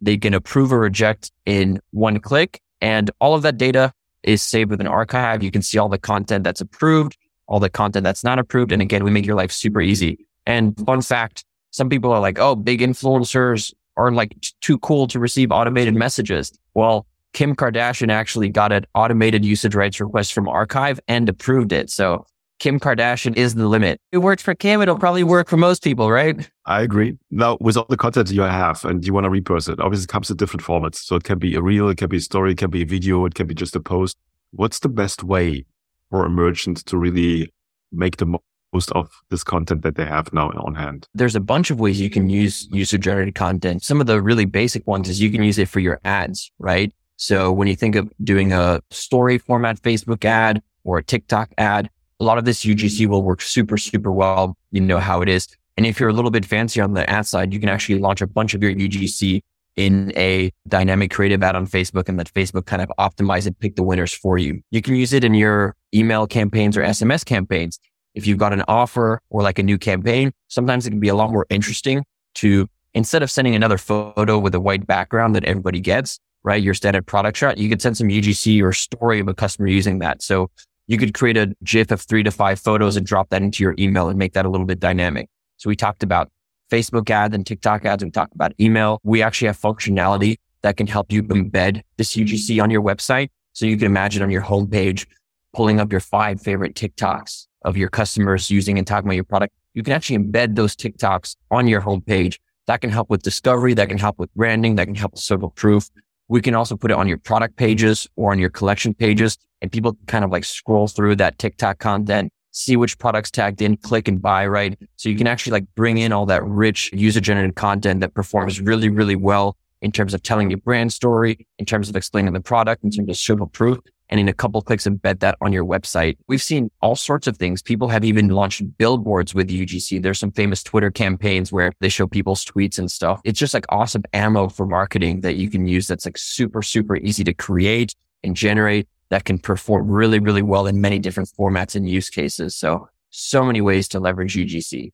They 0.00 0.16
can 0.16 0.32
approve 0.32 0.72
or 0.72 0.78
reject 0.78 1.32
in 1.44 1.80
one 1.90 2.20
click. 2.20 2.60
And 2.80 3.10
all 3.20 3.34
of 3.34 3.42
that 3.42 3.58
data 3.58 3.92
is 4.22 4.44
saved 4.44 4.70
with 4.70 4.80
an 4.80 4.86
archive. 4.86 5.42
You 5.42 5.50
can 5.50 5.62
see 5.62 5.76
all 5.78 5.88
the 5.88 5.98
content 5.98 6.44
that's 6.44 6.60
approved 6.60 7.16
all 7.48 7.58
the 7.58 7.70
content 7.70 8.04
that's 8.04 8.22
not 8.22 8.38
approved. 8.38 8.72
And 8.72 8.80
again, 8.80 9.02
we 9.02 9.10
make 9.10 9.26
your 9.26 9.36
life 9.36 9.50
super 9.50 9.80
easy. 9.80 10.26
And 10.46 10.78
fun 10.86 11.02
fact, 11.02 11.44
some 11.70 11.88
people 11.88 12.12
are 12.12 12.20
like, 12.20 12.38
oh, 12.38 12.54
big 12.54 12.80
influencers 12.80 13.74
are 13.96 14.12
like 14.12 14.34
too 14.60 14.78
cool 14.78 15.08
to 15.08 15.18
receive 15.18 15.50
automated 15.50 15.94
messages. 15.94 16.56
Well, 16.74 17.06
Kim 17.32 17.54
Kardashian 17.54 18.10
actually 18.10 18.48
got 18.48 18.72
an 18.72 18.86
automated 18.94 19.44
usage 19.44 19.74
rights 19.74 20.00
request 20.00 20.32
from 20.32 20.48
Archive 20.48 21.00
and 21.08 21.28
approved 21.28 21.72
it. 21.72 21.90
So 21.90 22.24
Kim 22.58 22.80
Kardashian 22.80 23.36
is 23.36 23.54
the 23.54 23.68
limit. 23.68 24.00
It 24.12 24.18
works 24.18 24.42
for 24.42 24.54
Kim. 24.54 24.80
It'll 24.82 24.98
probably 24.98 25.24
work 25.24 25.48
for 25.48 25.56
most 25.56 25.82
people, 25.82 26.10
right? 26.10 26.48
I 26.64 26.82
agree. 26.82 27.16
Now, 27.30 27.56
with 27.60 27.76
all 27.76 27.86
the 27.88 27.96
content 27.96 28.30
you 28.30 28.42
have 28.42 28.84
and 28.84 29.06
you 29.06 29.12
want 29.12 29.24
to 29.24 29.30
repurpose 29.30 29.68
it, 29.68 29.80
obviously 29.80 30.04
it 30.04 30.08
comes 30.08 30.30
in 30.30 30.36
different 30.36 30.64
formats. 30.64 30.96
So 30.96 31.16
it 31.16 31.24
can 31.24 31.38
be 31.38 31.54
a 31.54 31.62
reel, 31.62 31.88
it 31.88 31.98
can 31.98 32.08
be 32.08 32.16
a 32.16 32.20
story, 32.20 32.52
it 32.52 32.58
can 32.58 32.70
be 32.70 32.82
a 32.82 32.86
video, 32.86 33.24
it 33.26 33.34
can 33.34 33.46
be 33.46 33.54
just 33.54 33.76
a 33.76 33.80
post. 33.80 34.16
What's 34.50 34.78
the 34.78 34.88
best 34.88 35.22
way 35.22 35.66
for 36.10 36.24
a 36.24 36.30
merchant 36.30 36.84
to 36.86 36.96
really 36.96 37.52
make 37.92 38.16
the 38.16 38.38
most 38.72 38.90
of 38.92 39.10
this 39.30 39.42
content 39.42 39.82
that 39.82 39.96
they 39.96 40.04
have 40.04 40.32
now 40.32 40.50
on 40.50 40.74
hand? 40.74 41.06
There's 41.14 41.36
a 41.36 41.40
bunch 41.40 41.70
of 41.70 41.80
ways 41.80 42.00
you 42.00 42.10
can 42.10 42.28
use 42.28 42.68
user 42.70 42.98
generated 42.98 43.34
content. 43.34 43.82
Some 43.82 44.00
of 44.00 44.06
the 44.06 44.20
really 44.20 44.44
basic 44.44 44.86
ones 44.86 45.08
is 45.08 45.20
you 45.20 45.30
can 45.30 45.42
use 45.42 45.58
it 45.58 45.68
for 45.68 45.80
your 45.80 46.00
ads, 46.04 46.50
right? 46.58 46.92
So 47.16 47.50
when 47.50 47.66
you 47.66 47.74
think 47.74 47.96
of 47.96 48.12
doing 48.22 48.52
a 48.52 48.80
story 48.90 49.38
format 49.38 49.80
Facebook 49.82 50.24
ad 50.24 50.62
or 50.84 50.98
a 50.98 51.02
TikTok 51.02 51.52
ad, 51.58 51.90
a 52.20 52.24
lot 52.24 52.38
of 52.38 52.44
this 52.44 52.64
UGC 52.64 53.06
will 53.06 53.22
work 53.22 53.40
super, 53.40 53.76
super 53.76 54.12
well. 54.12 54.56
You 54.70 54.80
know 54.80 54.98
how 54.98 55.22
it 55.22 55.28
is. 55.28 55.48
And 55.76 55.86
if 55.86 56.00
you're 56.00 56.08
a 56.08 56.12
little 56.12 56.30
bit 56.30 56.44
fancy 56.44 56.80
on 56.80 56.94
the 56.94 57.08
ad 57.08 57.26
side, 57.26 57.52
you 57.52 57.60
can 57.60 57.68
actually 57.68 58.00
launch 58.00 58.20
a 58.20 58.26
bunch 58.26 58.54
of 58.54 58.62
your 58.62 58.72
UGC 58.74 59.42
in 59.78 60.12
a 60.16 60.52
dynamic 60.66 61.12
creative 61.12 61.40
ad 61.40 61.54
on 61.54 61.64
Facebook 61.64 62.08
and 62.08 62.18
let 62.18 62.34
Facebook 62.34 62.66
kind 62.66 62.82
of 62.82 62.90
optimize 62.98 63.46
and 63.46 63.56
pick 63.60 63.76
the 63.76 63.82
winners 63.84 64.12
for 64.12 64.36
you. 64.36 64.60
You 64.72 64.82
can 64.82 64.96
use 64.96 65.12
it 65.12 65.22
in 65.22 65.34
your 65.34 65.76
email 65.94 66.26
campaigns 66.26 66.76
or 66.76 66.82
SMS 66.82 67.24
campaigns. 67.24 67.78
If 68.12 68.26
you've 68.26 68.38
got 68.38 68.52
an 68.52 68.64
offer 68.66 69.20
or 69.30 69.42
like 69.42 69.60
a 69.60 69.62
new 69.62 69.78
campaign, 69.78 70.32
sometimes 70.48 70.84
it 70.84 70.90
can 70.90 70.98
be 70.98 71.06
a 71.06 71.14
lot 71.14 71.30
more 71.30 71.46
interesting 71.48 72.04
to 72.34 72.66
instead 72.92 73.22
of 73.22 73.30
sending 73.30 73.54
another 73.54 73.78
photo 73.78 74.36
with 74.36 74.52
a 74.56 74.60
white 74.60 74.84
background 74.84 75.36
that 75.36 75.44
everybody 75.44 75.78
gets, 75.78 76.18
right? 76.42 76.60
Your 76.60 76.74
standard 76.74 77.06
product 77.06 77.38
shot, 77.38 77.56
you 77.56 77.68
could 77.68 77.80
send 77.80 77.96
some 77.96 78.08
UGC 78.08 78.60
or 78.60 78.72
story 78.72 79.20
of 79.20 79.28
a 79.28 79.34
customer 79.34 79.68
using 79.68 80.00
that. 80.00 80.22
So 80.22 80.50
you 80.88 80.98
could 80.98 81.14
create 81.14 81.36
a 81.36 81.54
GIF 81.62 81.92
of 81.92 82.00
three 82.00 82.24
to 82.24 82.32
five 82.32 82.58
photos 82.58 82.96
and 82.96 83.06
drop 83.06 83.28
that 83.28 83.42
into 83.42 83.62
your 83.62 83.76
email 83.78 84.08
and 84.08 84.18
make 84.18 84.32
that 84.32 84.44
a 84.44 84.48
little 84.48 84.66
bit 84.66 84.80
dynamic. 84.80 85.28
So 85.56 85.68
we 85.68 85.76
talked 85.76 86.02
about 86.02 86.30
Facebook 86.70 87.10
ads 87.10 87.34
and 87.34 87.46
TikTok 87.46 87.84
ads. 87.84 88.04
We 88.04 88.10
talk 88.10 88.30
about 88.34 88.52
email. 88.60 89.00
We 89.02 89.22
actually 89.22 89.46
have 89.46 89.58
functionality 89.58 90.36
that 90.62 90.76
can 90.76 90.86
help 90.86 91.12
you 91.12 91.22
embed 91.24 91.82
this 91.96 92.14
UGC 92.14 92.62
on 92.62 92.70
your 92.70 92.82
website. 92.82 93.28
So 93.52 93.66
you 93.66 93.76
can 93.76 93.86
imagine 93.86 94.22
on 94.22 94.30
your 94.30 94.42
homepage, 94.42 95.06
pulling 95.54 95.80
up 95.80 95.90
your 95.90 96.00
five 96.00 96.40
favorite 96.40 96.74
TikToks 96.74 97.46
of 97.62 97.76
your 97.76 97.88
customers 97.88 98.50
using 98.50 98.78
and 98.78 98.86
talking 98.86 99.08
about 99.08 99.16
your 99.16 99.24
product. 99.24 99.54
You 99.74 99.82
can 99.82 99.92
actually 99.92 100.18
embed 100.18 100.54
those 100.54 100.76
TikToks 100.76 101.36
on 101.50 101.68
your 101.68 101.80
homepage. 101.80 102.38
That 102.66 102.80
can 102.80 102.90
help 102.90 103.10
with 103.10 103.22
discovery. 103.22 103.74
That 103.74 103.88
can 103.88 103.98
help 103.98 104.18
with 104.18 104.32
branding. 104.34 104.76
That 104.76 104.86
can 104.86 104.94
help 104.94 105.12
with 105.12 105.20
social 105.20 105.50
proof. 105.50 105.88
We 106.28 106.42
can 106.42 106.54
also 106.54 106.76
put 106.76 106.90
it 106.90 106.96
on 106.96 107.08
your 107.08 107.18
product 107.18 107.56
pages 107.56 108.06
or 108.16 108.32
on 108.32 108.38
your 108.38 108.50
collection 108.50 108.92
pages 108.92 109.38
and 109.62 109.72
people 109.72 109.96
kind 110.06 110.24
of 110.24 110.30
like 110.30 110.44
scroll 110.44 110.86
through 110.86 111.16
that 111.16 111.38
TikTok 111.38 111.78
content, 111.78 112.32
see 112.58 112.76
which 112.76 112.98
products 112.98 113.30
tagged 113.30 113.62
in, 113.62 113.76
click 113.76 114.08
and 114.08 114.20
buy, 114.20 114.46
right? 114.46 114.78
So 114.96 115.08
you 115.08 115.16
can 115.16 115.26
actually 115.26 115.52
like 115.52 115.66
bring 115.76 115.98
in 115.98 116.12
all 116.12 116.26
that 116.26 116.44
rich 116.44 116.90
user 116.92 117.20
generated 117.20 117.54
content 117.54 118.00
that 118.00 118.14
performs 118.14 118.60
really, 118.60 118.88
really 118.88 119.16
well 119.16 119.56
in 119.80 119.92
terms 119.92 120.12
of 120.12 120.22
telling 120.22 120.50
your 120.50 120.58
brand 120.58 120.92
story, 120.92 121.46
in 121.58 121.64
terms 121.64 121.88
of 121.88 121.94
explaining 121.94 122.32
the 122.32 122.40
product, 122.40 122.82
in 122.82 122.90
terms 122.90 123.08
of 123.08 123.16
social 123.16 123.46
proof 123.46 123.78
and 124.08 124.18
in 124.18 124.28
a 124.28 124.32
couple 124.32 124.60
clicks 124.62 124.86
embed 124.86 125.20
that 125.20 125.36
on 125.40 125.52
your 125.52 125.64
website. 125.64 126.16
We've 126.26 126.42
seen 126.42 126.70
all 126.80 126.96
sorts 126.96 127.26
of 127.26 127.36
things. 127.36 127.62
People 127.62 127.88
have 127.88 128.04
even 128.04 128.28
launched 128.28 128.62
billboards 128.78 129.34
with 129.34 129.50
UGC. 129.50 130.02
There's 130.02 130.18
some 130.18 130.32
famous 130.32 130.62
Twitter 130.62 130.90
campaigns 130.90 131.52
where 131.52 131.72
they 131.80 131.88
show 131.88 132.06
people's 132.06 132.44
tweets 132.44 132.78
and 132.78 132.90
stuff. 132.90 133.20
It's 133.24 133.38
just 133.38 133.54
like 133.54 133.66
awesome 133.68 134.02
ammo 134.12 134.48
for 134.48 134.66
marketing 134.66 135.20
that 135.20 135.36
you 135.36 135.50
can 135.50 135.66
use 135.66 135.86
that's 135.86 136.06
like 136.06 136.18
super, 136.18 136.62
super 136.62 136.96
easy 136.96 137.22
to 137.24 137.34
create 137.34 137.94
and 138.24 138.34
generate 138.34 138.88
that 139.10 139.24
can 139.24 139.38
perform 139.38 139.90
really, 139.90 140.18
really 140.18 140.42
well 140.42 140.66
in 140.66 140.80
many 140.80 140.98
different 140.98 141.30
formats 141.38 141.74
and 141.74 141.88
use 141.88 142.10
cases. 142.10 142.54
So, 142.54 142.88
so 143.10 143.44
many 143.44 143.60
ways 143.60 143.88
to 143.88 144.00
leverage 144.00 144.36
UGC. 144.36 144.92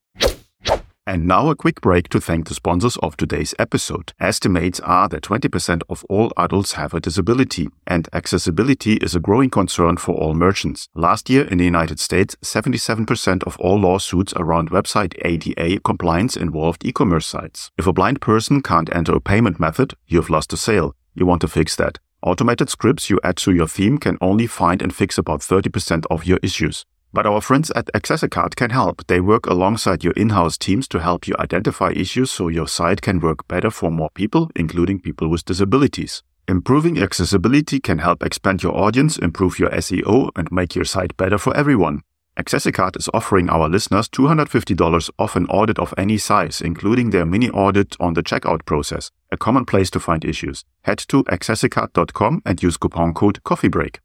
And 1.06 1.26
now 1.26 1.50
a 1.50 1.54
quick 1.54 1.82
break 1.82 2.08
to 2.10 2.20
thank 2.20 2.48
the 2.48 2.54
sponsors 2.54 2.96
of 2.98 3.18
today's 3.18 3.54
episode. 3.58 4.14
Estimates 4.18 4.80
are 4.80 5.06
that 5.10 5.22
20% 5.22 5.82
of 5.90 6.02
all 6.08 6.32
adults 6.38 6.72
have 6.72 6.94
a 6.94 7.00
disability, 7.00 7.68
and 7.86 8.08
accessibility 8.14 8.94
is 8.94 9.14
a 9.14 9.20
growing 9.20 9.50
concern 9.50 9.98
for 9.98 10.14
all 10.14 10.32
merchants. 10.32 10.88
Last 10.94 11.28
year 11.28 11.44
in 11.44 11.58
the 11.58 11.64
United 11.64 12.00
States, 12.00 12.36
77% 12.42 13.44
of 13.44 13.58
all 13.58 13.78
lawsuits 13.78 14.32
around 14.36 14.70
website 14.70 15.14
ADA 15.26 15.78
compliance 15.80 16.38
involved 16.38 16.86
e-commerce 16.86 17.26
sites. 17.26 17.70
If 17.76 17.86
a 17.86 17.92
blind 17.92 18.22
person 18.22 18.62
can't 18.62 18.94
enter 18.96 19.14
a 19.14 19.20
payment 19.20 19.60
method, 19.60 19.92
you've 20.06 20.30
lost 20.30 20.54
a 20.54 20.56
sale. 20.56 20.96
You 21.14 21.26
want 21.26 21.42
to 21.42 21.48
fix 21.48 21.76
that. 21.76 21.98
Automated 22.24 22.70
scripts 22.70 23.10
you 23.10 23.20
add 23.22 23.36
to 23.36 23.52
your 23.52 23.68
theme 23.68 23.98
can 23.98 24.16
only 24.22 24.46
find 24.46 24.80
and 24.80 24.94
fix 24.94 25.18
about 25.18 25.40
30% 25.40 26.06
of 26.10 26.24
your 26.24 26.38
issues. 26.42 26.86
But 27.12 27.26
our 27.26 27.42
friends 27.42 27.70
at 27.72 27.92
Accessicart 27.92 28.56
can 28.56 28.70
help. 28.70 29.06
They 29.08 29.20
work 29.20 29.44
alongside 29.44 30.02
your 30.02 30.14
in-house 30.14 30.56
teams 30.56 30.88
to 30.88 31.00
help 31.00 31.28
you 31.28 31.34
identify 31.38 31.90
issues 31.90 32.30
so 32.30 32.48
your 32.48 32.66
site 32.66 33.02
can 33.02 33.20
work 33.20 33.46
better 33.46 33.70
for 33.70 33.90
more 33.90 34.08
people, 34.14 34.50
including 34.56 35.00
people 35.00 35.28
with 35.28 35.44
disabilities. 35.44 36.22
Improving 36.48 36.98
accessibility 36.98 37.78
can 37.78 37.98
help 37.98 38.22
expand 38.22 38.62
your 38.62 38.74
audience, 38.74 39.18
improve 39.18 39.58
your 39.58 39.68
SEO, 39.68 40.30
and 40.34 40.50
make 40.50 40.74
your 40.74 40.86
site 40.86 41.14
better 41.18 41.36
for 41.36 41.54
everyone. 41.54 42.00
Accessicart 42.38 42.96
is 42.96 43.08
offering 43.14 43.48
our 43.48 43.68
listeners 43.68 44.08
$250 44.08 45.10
off 45.20 45.36
an 45.36 45.46
audit 45.46 45.78
of 45.78 45.94
any 45.96 46.18
size, 46.18 46.60
including 46.60 47.10
their 47.10 47.24
mini 47.24 47.48
audit 47.50 47.96
on 48.00 48.14
the 48.14 48.24
checkout 48.24 48.64
process, 48.64 49.12
a 49.30 49.36
common 49.36 49.64
place 49.64 49.88
to 49.90 50.00
find 50.00 50.24
issues. 50.24 50.64
Head 50.82 50.98
to 51.08 51.22
accessicart.com 51.24 52.42
and 52.44 52.60
use 52.60 52.76
coupon 52.76 53.14
code 53.14 53.40
COFFEEBREAK. 53.44 54.03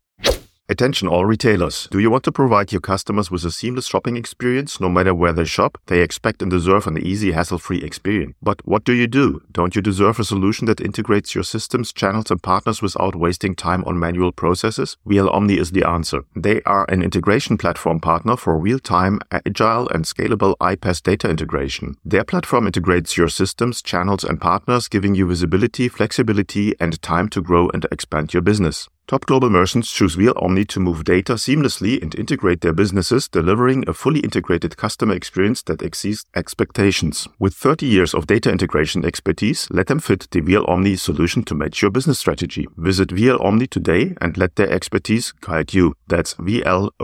Attention 0.72 1.08
all 1.08 1.26
retailers. 1.26 1.88
Do 1.90 1.98
you 1.98 2.12
want 2.12 2.24
to 2.26 2.32
provide 2.32 2.72
your 2.72 2.80
customers 2.80 3.32
with 3.32 3.44
a 3.44 3.50
seamless 3.50 3.88
shopping 3.88 4.16
experience 4.16 4.80
no 4.80 4.88
matter 4.88 5.16
where 5.16 5.34
they 5.34 5.44
shop? 5.44 5.80
They 5.88 6.02
expect 6.02 6.44
and 6.44 6.52
deserve 6.52 6.86
an 6.86 7.00
easy, 7.00 7.32
hassle-free 7.32 7.82
experience. 7.82 8.36
But 8.40 8.62
what 8.68 8.84
do 8.84 8.94
you 8.94 9.08
do? 9.08 9.42
Don't 9.52 9.76
you 9.76 9.82
deserve 9.82 10.20
a 10.20 10.24
solution 10.24 10.68
that 10.68 10.80
integrates 10.80 11.34
your 11.34 11.44
systems, 11.44 11.92
channels 11.92 12.30
and 12.30 12.44
partners 12.44 12.84
without 12.84 13.16
wasting 13.16 13.56
time 13.56 13.84
on 13.86 13.98
manual 13.98 14.32
processes? 14.32 14.96
VL 15.08 15.34
Omni 15.34 15.58
is 15.58 15.72
the 15.72 15.88
answer. 15.88 16.22
They 16.36 16.62
are 16.68 16.86
an 16.88 17.02
integration 17.02 17.58
platform 17.58 18.00
partner 18.00 18.38
for 18.38 18.56
real-time, 18.56 19.22
agile 19.32 19.90
and 19.90 20.06
scalable 20.06 20.56
iPaaS 20.62 21.02
data 21.02 21.32
integration. 21.32 21.98
Their 22.06 22.24
platform 22.24 22.68
integrates 22.68 23.18
your 23.18 23.30
systems, 23.30 23.82
channels 23.82 24.24
and 24.24 24.40
partners, 24.40 24.88
giving 24.88 25.16
you 25.16 25.26
visibility, 25.26 25.88
flexibility 25.88 26.76
and 26.80 27.02
time 27.02 27.28
to 27.30 27.42
grow 27.42 27.70
and 27.70 27.88
expand 27.92 28.36
your 28.36 28.44
business. 28.44 28.88
Top 29.10 29.25
global 29.25 29.50
merchants 29.50 29.92
choose 29.92 30.16
VL 30.16 30.39
Omni 30.39 30.66
to 30.66 30.80
move 30.80 31.04
data 31.04 31.34
seamlessly 31.34 32.00
and 32.00 32.13
integrate 32.13 32.62
their 32.62 32.74
businesses, 32.74 33.28
delivering 33.28 33.84
a 33.88 33.94
fully 33.94 34.20
integrated 34.20 34.78
customer 34.78 35.16
experience 35.16 35.63
that 35.63 35.82
exceeds 35.82 36.28
expectations. 36.36 37.28
With 37.39 37.56
30 37.56 37.88
years 37.88 38.13
of 38.13 38.28
data 38.28 38.51
integration 38.51 39.04
expertise, 39.04 39.68
let 39.72 39.88
them 39.88 39.98
fit 39.98 40.28
the 40.30 40.42
VL 40.42 40.70
Omni 40.70 40.96
solution 40.96 41.42
to 41.46 41.56
match 41.56 41.82
your 41.82 41.89
business 41.89 42.20
strategy. 42.20 42.68
Visit 42.78 43.10
VL 43.10 43.44
Omni 43.44 43.66
today 43.66 44.13
and 44.22 44.38
let 44.38 44.58
their 44.58 44.70
expertise 44.70 45.32
guide 45.32 45.74
you. 45.74 45.96
That's 46.08 46.36
VLOMNI.com. 46.36 46.96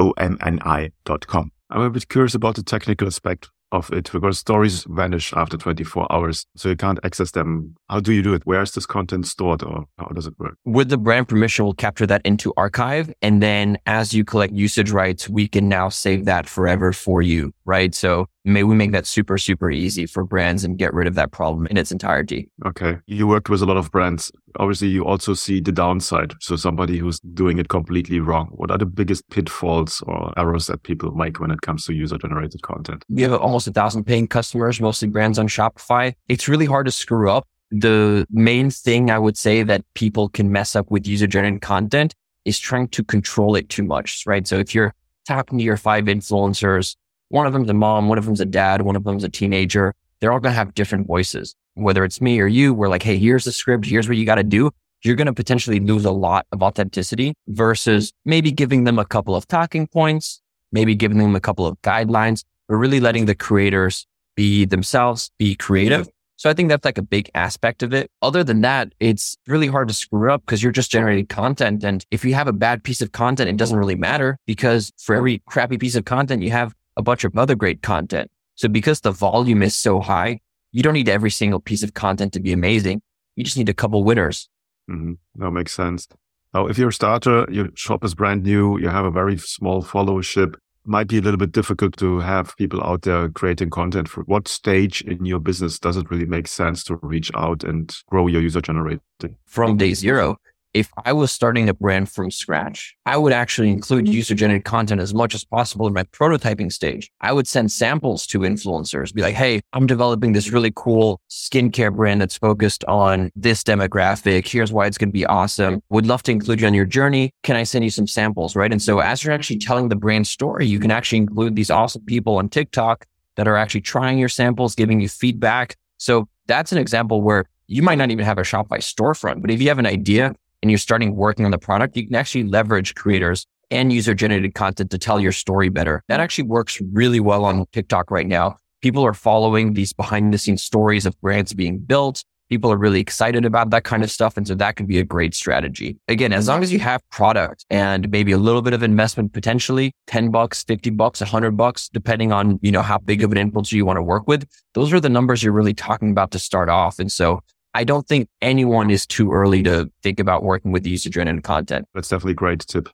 I'm 1.72 1.82
a 1.82 1.90
bit 1.90 2.08
curious 2.08 2.36
about 2.36 2.54
the 2.54 2.62
technical 2.62 3.08
aspect 3.08 3.50
of 3.76 3.92
it 3.92 4.12
because 4.12 4.40
stories 4.40 4.86
vanish 4.86 5.34
after 5.34 5.58
24 5.58 6.12
hours. 6.12 6.46
So 6.56 6.70
you 6.70 6.76
can't 6.76 7.00
access 7.04 7.32
them. 7.32 7.76
How 7.90 8.00
do 8.00 8.14
you 8.14 8.22
do 8.22 8.34
it? 8.34 8.46
Where 8.46 8.62
is 8.62 8.72
this 8.72 8.86
content 8.86 9.28
stored 9.28 9.64
or 9.64 9.86
how 9.98 10.08
does 10.08 10.28
it 10.28 10.34
work? 10.40 10.58
With 10.66 10.90
the 10.90 10.98
brand 10.98 11.28
permission, 11.28 11.66
we'll 11.66 11.74
capture 11.74 12.08
that 12.08 12.22
into 12.26 12.54
archive. 12.58 13.14
And 13.22 13.42
then 13.42 13.78
as 13.86 14.14
you 14.14 14.24
collect 14.24 14.54
usage 14.54 14.92
rights, 14.92 15.30
we 15.30 15.48
can 15.48 15.70
now 15.70 15.90
save 15.90 16.26
that 16.26 16.48
forever 16.48 16.92
for 16.94 17.22
you, 17.22 17.54
right? 17.66 17.94
So 17.94 18.28
may 18.46 18.64
we 18.64 18.76
make 18.76 18.92
that 18.92 19.06
super, 19.06 19.38
super 19.38 19.72
easy 19.72 20.06
for 20.06 20.24
brands 20.24 20.64
and 20.64 20.78
get 20.78 20.94
rid 20.94 21.08
of 21.08 21.16
that 21.16 21.32
problem 21.32 21.68
in 21.68 21.78
its 21.78 21.92
entirety. 21.92 22.50
Okay. 22.66 22.98
You 23.08 23.28
worked 23.28 23.50
with 23.50 23.62
a 23.62 23.66
lot 23.66 23.78
of 23.78 23.92
brands. 23.92 24.32
Obviously, 24.60 24.88
you 24.88 25.04
also 25.04 25.34
see 25.34 25.60
the 25.60 25.72
downside. 25.72 26.34
So 26.40 26.56
somebody 26.56 26.98
who's 26.98 27.20
doing 27.20 27.58
it 27.58 27.68
completely 27.68 28.20
wrong. 28.20 28.48
What 28.52 28.72
are 28.72 28.78
the 28.78 28.86
biggest 28.86 29.28
pitfalls 29.30 30.02
or 30.06 30.32
errors 30.38 30.68
that 30.68 30.84
people 30.84 31.12
make 31.12 31.40
when 31.40 31.52
it 31.52 31.62
comes 31.62 31.86
to 31.86 31.94
user 31.94 32.18
generated 32.18 32.62
content? 32.62 33.04
We 33.10 33.24
have 33.24 33.34
almost 33.34 33.68
a 33.68 33.72
thousand 33.72 34.06
paying 34.06 34.28
customers, 34.28 34.80
mostly 34.80 35.08
brands 35.08 35.40
on 35.40 35.48
Shopify. 35.48 36.14
It's 36.30 36.48
really 36.48 36.66
hard 36.66 36.86
to 36.86 36.92
screw 36.92 37.30
up. 37.30 37.48
The 37.72 38.28
main 38.30 38.70
thing 38.70 39.10
I 39.10 39.18
would 39.18 39.38
say 39.38 39.64
that 39.64 39.84
people 39.96 40.30
can 40.30 40.52
mess 40.52 40.76
up 40.76 40.92
with 40.92 41.08
user 41.08 41.28
generated 41.28 41.62
content 41.62 42.14
is 42.46 42.60
trying 42.60 42.88
to 42.90 43.04
control 43.04 43.56
it 43.56 43.70
too 43.70 43.84
much, 43.84 44.24
right? 44.28 44.48
So 44.48 44.60
if 44.60 44.76
you're 44.76 44.94
talking 45.28 45.58
to 45.58 45.64
your 45.64 45.78
five 45.78 46.06
influencers, 46.06 46.96
one 47.30 47.48
of 47.48 47.54
them's 47.54 47.70
a 47.70 47.74
mom, 47.74 48.10
one 48.10 48.18
of 48.18 48.26
them's 48.26 48.42
a 48.42 48.46
dad, 48.46 48.82
one 48.82 48.96
of 48.96 49.04
them's 49.04 49.24
a 49.24 49.30
teenager. 49.30 49.94
They're 50.20 50.32
all 50.32 50.40
going 50.40 50.54
to 50.54 50.58
have 50.58 50.74
different 50.74 51.08
voices. 51.08 51.56
Whether 51.74 52.06
it's 52.06 52.22
me 52.22 52.40
or 52.40 52.48
you, 52.48 52.74
we're 52.74 52.88
like, 52.88 53.04
Hey, 53.04 53.18
here's 53.18 53.44
the 53.44 53.52
script. 53.52 53.86
Here's 53.86 54.08
what 54.08 54.18
you 54.18 54.26
got 54.26 54.36
to 54.36 54.44
do. 54.44 54.72
You're 55.04 55.16
going 55.16 55.28
to 55.28 55.34
potentially 55.34 55.80
lose 55.80 56.06
a 56.06 56.12
lot 56.12 56.48
of 56.52 56.64
authenticity 56.64 57.36
versus 57.48 58.12
maybe 58.24 58.52
giving 58.52 58.86
them 58.86 58.98
a 58.98 59.06
couple 59.06 59.36
of 59.36 59.48
talking 59.48 59.88
points, 59.88 60.42
maybe 60.72 60.96
giving 60.96 61.18
them 61.18 61.36
a 61.36 61.40
couple 61.40 61.68
of 61.68 61.80
guidelines, 61.82 62.44
but 62.68 62.76
really 62.76 63.00
letting 63.00 63.26
the 63.26 63.36
creators 63.36 64.08
be 64.36 64.66
themselves, 64.66 65.32
be 65.38 65.56
creative. 65.56 66.08
So 66.38 66.50
I 66.50 66.54
think 66.54 66.70
that's 66.70 66.84
like 66.84 66.98
a 66.98 67.02
big 67.02 67.30
aspect 67.34 67.82
of 67.82 67.94
it. 67.94 68.12
Other 68.22 68.44
than 68.44 68.62
that, 68.62 68.94
it's 69.00 69.38
really 69.48 69.68
hard 69.68 69.88
to 69.88 69.94
screw 69.94 70.32
up 70.32 70.42
because 70.42 70.62
you're 70.62 70.72
just 70.72 70.92
generating 70.92 71.28
content. 71.28 71.84
And 71.84 72.06
if 72.12 72.26
you 72.26 72.34
have 72.34 72.48
a 72.48 72.54
bad 72.54 72.84
piece 72.84 73.02
of 73.02 73.14
content, 73.14 73.50
it 73.50 73.58
doesn't 73.58 73.78
really 73.78 73.96
matter 73.96 74.38
because 74.46 74.92
for 74.98 75.16
every 75.16 75.42
crappy 75.46 75.78
piece 75.78 75.96
of 75.96 76.04
content, 76.04 76.44
you 76.44 76.52
have 76.52 76.76
a 76.98 77.02
bunch 77.02 77.24
of 77.24 77.38
other 77.38 77.56
great 77.56 77.82
content. 77.82 78.32
So 78.56 78.68
because 78.68 79.02
the 79.02 79.12
volume 79.12 79.62
is 79.64 79.76
so 79.76 80.00
high, 80.00 80.40
you 80.72 80.84
don't 80.84 80.94
need 80.94 81.10
every 81.10 81.32
single 81.32 81.60
piece 81.60 81.84
of 81.84 81.94
content 81.94 82.34
to 82.34 82.40
be 82.40 82.54
amazing. 82.54 83.02
You 83.36 83.44
just 83.44 83.58
need 83.58 83.70
a 83.70 83.74
couple 83.74 84.04
winners. 84.04 84.50
Mm-hmm. 84.90 85.14
That 85.36 85.52
makes 85.52 85.74
sense. 85.74 86.08
Now, 86.54 86.68
if 86.68 86.78
you're 86.78 86.90
a 86.90 86.94
starter, 86.94 87.46
your 87.50 87.68
shop 87.76 88.06
is 88.06 88.16
brand 88.16 88.44
new, 88.44 88.80
you 88.80 88.88
have 88.88 89.06
a 89.06 89.12
very 89.12 89.38
small 89.38 89.84
followership, 89.84 90.56
might 90.86 91.08
be 91.08 91.18
a 91.18 91.22
little 91.22 91.38
bit 91.38 91.52
difficult 91.52 91.98
to 91.98 92.20
have 92.20 92.56
people 92.58 92.82
out 92.84 93.02
there 93.02 93.28
creating 93.30 93.72
content. 93.72 94.08
For 94.08 94.24
what 94.24 94.48
stage 94.48 95.02
in 95.02 95.26
your 95.26 95.40
business 95.40 95.80
does 95.80 95.98
it 95.98 96.10
really 96.10 96.26
make 96.26 96.48
sense 96.48 96.84
to 96.86 96.98
reach 97.02 97.32
out 97.36 97.64
and 97.64 97.94
grow 98.08 98.28
your 98.28 98.42
user 98.42 98.62
generated? 98.62 99.02
From 99.46 99.78
day 99.78 99.94
zero, 99.94 100.38
if 100.76 100.92
I 101.06 101.14
was 101.14 101.32
starting 101.32 101.70
a 101.70 101.74
brand 101.74 102.12
from 102.12 102.30
scratch, 102.30 102.98
I 103.06 103.16
would 103.16 103.32
actually 103.32 103.70
include 103.70 104.06
mm-hmm. 104.06 104.14
user 104.14 104.36
generated 104.36 104.66
content 104.66 105.00
as 105.00 105.14
much 105.14 105.34
as 105.34 105.46
possible 105.46 105.88
in 105.88 105.94
my 105.94 106.04
prototyping 106.04 106.70
stage. 106.70 107.10
I 107.22 107.32
would 107.32 107.48
send 107.48 107.72
samples 107.72 108.28
to 108.28 108.40
influencers, 108.40 109.14
be 109.14 109.22
like, 109.22 109.36
Hey, 109.36 109.62
I'm 109.72 109.88
developing 109.88 110.34
this 110.34 110.52
really 110.52 110.74
cool 110.76 111.22
skincare 111.30 111.96
brand 111.96 112.20
that's 112.20 112.38
focused 112.38 112.84
on 112.90 113.32
this 113.38 113.64
demographic. 113.64 114.46
Here's 114.46 114.74
why 114.74 114.86
it's 114.86 114.98
going 114.98 115.10
to 115.10 115.14
be 115.14 115.26
awesome. 115.26 115.82
Would 115.92 116.08
love 116.08 116.24
to 116.24 116.34
include 116.34 116.60
you 116.60 116.68
on 116.68 116.74
your 116.74 116.86
journey. 116.86 117.32
Can 117.44 117.56
I 117.56 117.64
send 117.64 117.86
you 117.86 117.90
some 117.90 118.06
samples? 118.06 118.54
Right. 118.54 118.72
And 118.72 118.82
so 118.82 119.00
as 119.00 119.24
you're 119.24 119.34
actually 119.34 119.60
telling 119.60 119.88
the 119.88 119.96
brand 119.96 120.28
story, 120.28 120.68
you 120.68 120.80
can 120.80 120.92
actually 120.92 121.20
include 121.20 121.56
these 121.56 121.72
awesome 121.72 122.04
people 122.04 122.36
on 122.36 122.50
TikTok 122.50 123.06
that 123.38 123.48
are 123.48 123.56
actually 123.56 123.82
trying 123.82 124.18
your 124.20 124.30
samples, 124.30 124.76
giving 124.76 125.00
you 125.00 125.08
feedback. 125.08 125.78
So 126.00 126.28
that's 126.48 126.74
an 126.74 126.80
example 126.80 127.22
where 127.22 127.46
you 127.68 127.82
might 127.82 127.98
not 127.98 128.12
even 128.12 128.26
have 128.26 128.38
a 128.38 128.42
Shopify 128.42 128.80
storefront, 128.80 129.42
but 129.42 129.50
if 129.50 129.62
you 129.62 129.70
have 129.70 129.80
an 129.80 129.86
idea 129.86 130.36
and 130.66 130.72
you're 130.72 130.80
starting 130.80 131.16
working 131.16 131.46
on 131.46 131.52
the 131.52 131.60
product, 131.60 131.96
you 131.96 132.08
can 132.08 132.16
actually 132.16 132.44
leverage 132.44 132.96
creators 132.96 133.46
and 133.70 133.94
user 133.94 134.16
generated 134.16 134.56
content 134.56 134.90
to 134.90 134.98
tell 134.98 135.20
your 135.20 135.32
story 135.32 135.70
better. 135.70 136.02
That 136.08 136.20
actually 136.20 136.46
works 136.46 136.82
really 136.92 137.20
well 137.20 137.46
on 137.46 137.68
TikTok 137.72 138.10
right 138.10 138.26
now. 138.26 138.58
People 138.82 139.06
are 139.06 139.14
following 139.14 139.74
these 139.76 139.94
behind 139.94 140.34
the 140.34 140.40
scenes 140.40 140.64
stories 140.64 141.06
of 141.06 141.22
brands 141.22 141.54
being 141.54 141.78
built. 141.78 142.24
People 142.50 142.72
are 142.72 142.78
really 142.78 143.00
excited 143.00 143.46
about 143.46 143.70
that 143.70 143.84
kind 143.84 144.04
of 144.04 144.10
stuff. 144.10 144.38
And 144.38 144.48
so 144.48 144.56
that 144.56 144.76
could 144.76 144.88
be 144.88 144.98
a 144.98 145.04
great 145.04 145.36
strategy. 145.36 146.00
Again, 146.08 146.34
as 146.34 146.48
long 146.48 146.64
as 146.64 146.74
you 146.74 146.80
have 146.80 147.08
product 147.12 147.64
and 147.70 148.10
maybe 148.10 148.32
a 148.32 148.40
little 148.40 148.64
bit 148.64 148.74
of 148.74 148.82
investment, 148.82 149.34
potentially 149.34 149.92
10 150.08 150.32
bucks, 150.32 150.64
50 150.64 150.90
bucks, 150.90 151.22
100 151.22 151.52
bucks, 151.52 151.90
depending 151.90 152.32
on, 152.32 152.58
you 152.64 152.72
know, 152.72 152.82
how 152.82 152.98
big 152.98 153.22
of 153.24 153.32
an 153.32 153.52
influencer 153.52 153.74
you 153.74 153.86
want 153.86 153.98
to 153.98 154.04
work 154.04 154.28
with. 154.28 154.48
Those 154.74 154.92
are 154.94 155.00
the 155.00 155.10
numbers 155.10 155.44
you're 155.44 155.54
really 155.54 155.76
talking 155.76 156.10
about 156.10 156.32
to 156.32 156.40
start 156.40 156.70
off. 156.70 156.98
And 156.98 157.12
so 157.12 157.42
I 157.76 157.84
don't 157.84 158.08
think 158.08 158.30
anyone 158.42 158.90
is 158.90 159.06
too 159.06 159.34
early 159.34 159.62
to 159.64 159.92
think 160.02 160.22
about 160.22 160.44
working 160.44 160.72
with 160.72 160.88
user 160.88 161.10
generated 161.10 161.44
content. 161.44 161.86
That's 161.94 162.08
definitely 162.08 162.32
a 162.32 162.36
great 162.36 162.62
tip. 162.62 162.88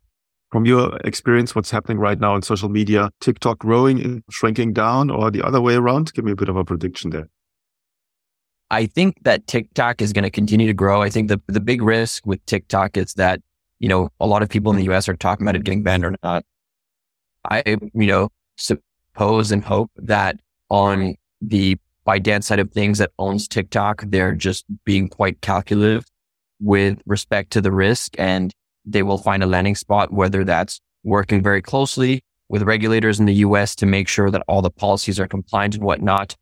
From 0.51 0.65
your 0.65 0.97
experience, 1.03 1.53
what's 1.53 1.69
happening 1.69 1.99
right 1.99 2.19
now 2.19 2.35
in 2.35 2.41
social 2.41 2.67
media? 2.67 3.11
TikTok 3.21 3.59
growing 3.59 4.01
and 4.01 4.23
shrinking 4.31 4.73
down 4.73 5.11
or 5.11 5.29
the 5.29 5.45
other 5.45 5.61
way 5.61 5.75
around? 5.75 6.11
Give 6.13 6.25
me 6.25 6.31
a 6.31 6.35
bit 6.35 6.49
of 6.49 6.55
a 6.55 6.65
prediction 6.65 7.11
there. 7.11 7.29
I 8.71 8.87
think 8.87 9.17
that 9.21 9.45
TikTok 9.45 10.01
is 10.01 10.13
going 10.13 10.23
to 10.23 10.31
continue 10.31 10.65
to 10.65 10.73
grow. 10.73 11.03
I 11.03 11.11
think 11.11 11.27
the, 11.27 11.39
the 11.45 11.59
big 11.59 11.83
risk 11.83 12.25
with 12.25 12.43
TikTok 12.47 12.97
is 12.97 13.13
that, 13.13 13.39
you 13.77 13.87
know, 13.87 14.09
a 14.19 14.25
lot 14.25 14.41
of 14.41 14.49
people 14.49 14.71
in 14.71 14.79
the 14.79 14.91
US 14.91 15.07
are 15.07 15.15
talking 15.15 15.45
about 15.45 15.55
it 15.55 15.63
getting 15.63 15.83
banned 15.83 16.05
or 16.05 16.15
not. 16.23 16.43
I, 17.47 17.61
you 17.67 18.07
know, 18.07 18.29
suppose 18.57 19.51
and 19.51 19.63
hope 19.63 19.91
that 19.97 20.39
on 20.71 21.17
the 21.39 21.77
ByteDance 22.07 22.43
side 22.45 22.59
of 22.59 22.71
things 22.71 22.97
that 22.97 23.11
owns 23.19 23.47
TikTok, 23.47 24.03
they're 24.07 24.33
just 24.33 24.65
being 24.85 25.07
quite 25.07 25.41
calculative 25.41 26.05
with 26.59 26.99
respect 27.05 27.51
to 27.51 27.61
the 27.61 27.71
risk 27.71 28.15
and 28.17 28.53
they 28.85 29.03
will 29.03 29.17
find 29.17 29.43
a 29.43 29.47
landing 29.47 29.75
spot, 29.75 30.11
whether 30.11 30.43
that's 30.43 30.79
working 31.03 31.41
very 31.41 31.61
closely 31.61 32.23
with 32.49 32.63
regulators 32.63 33.19
in 33.19 33.25
the 33.25 33.35
US 33.35 33.75
to 33.75 33.85
make 33.85 34.07
sure 34.07 34.29
that 34.31 34.43
all 34.47 34.61
the 34.61 34.71
policies 34.71 35.19
are 35.19 35.27
compliant 35.27 35.75
and 35.75 35.83
whatnot, 35.83 36.35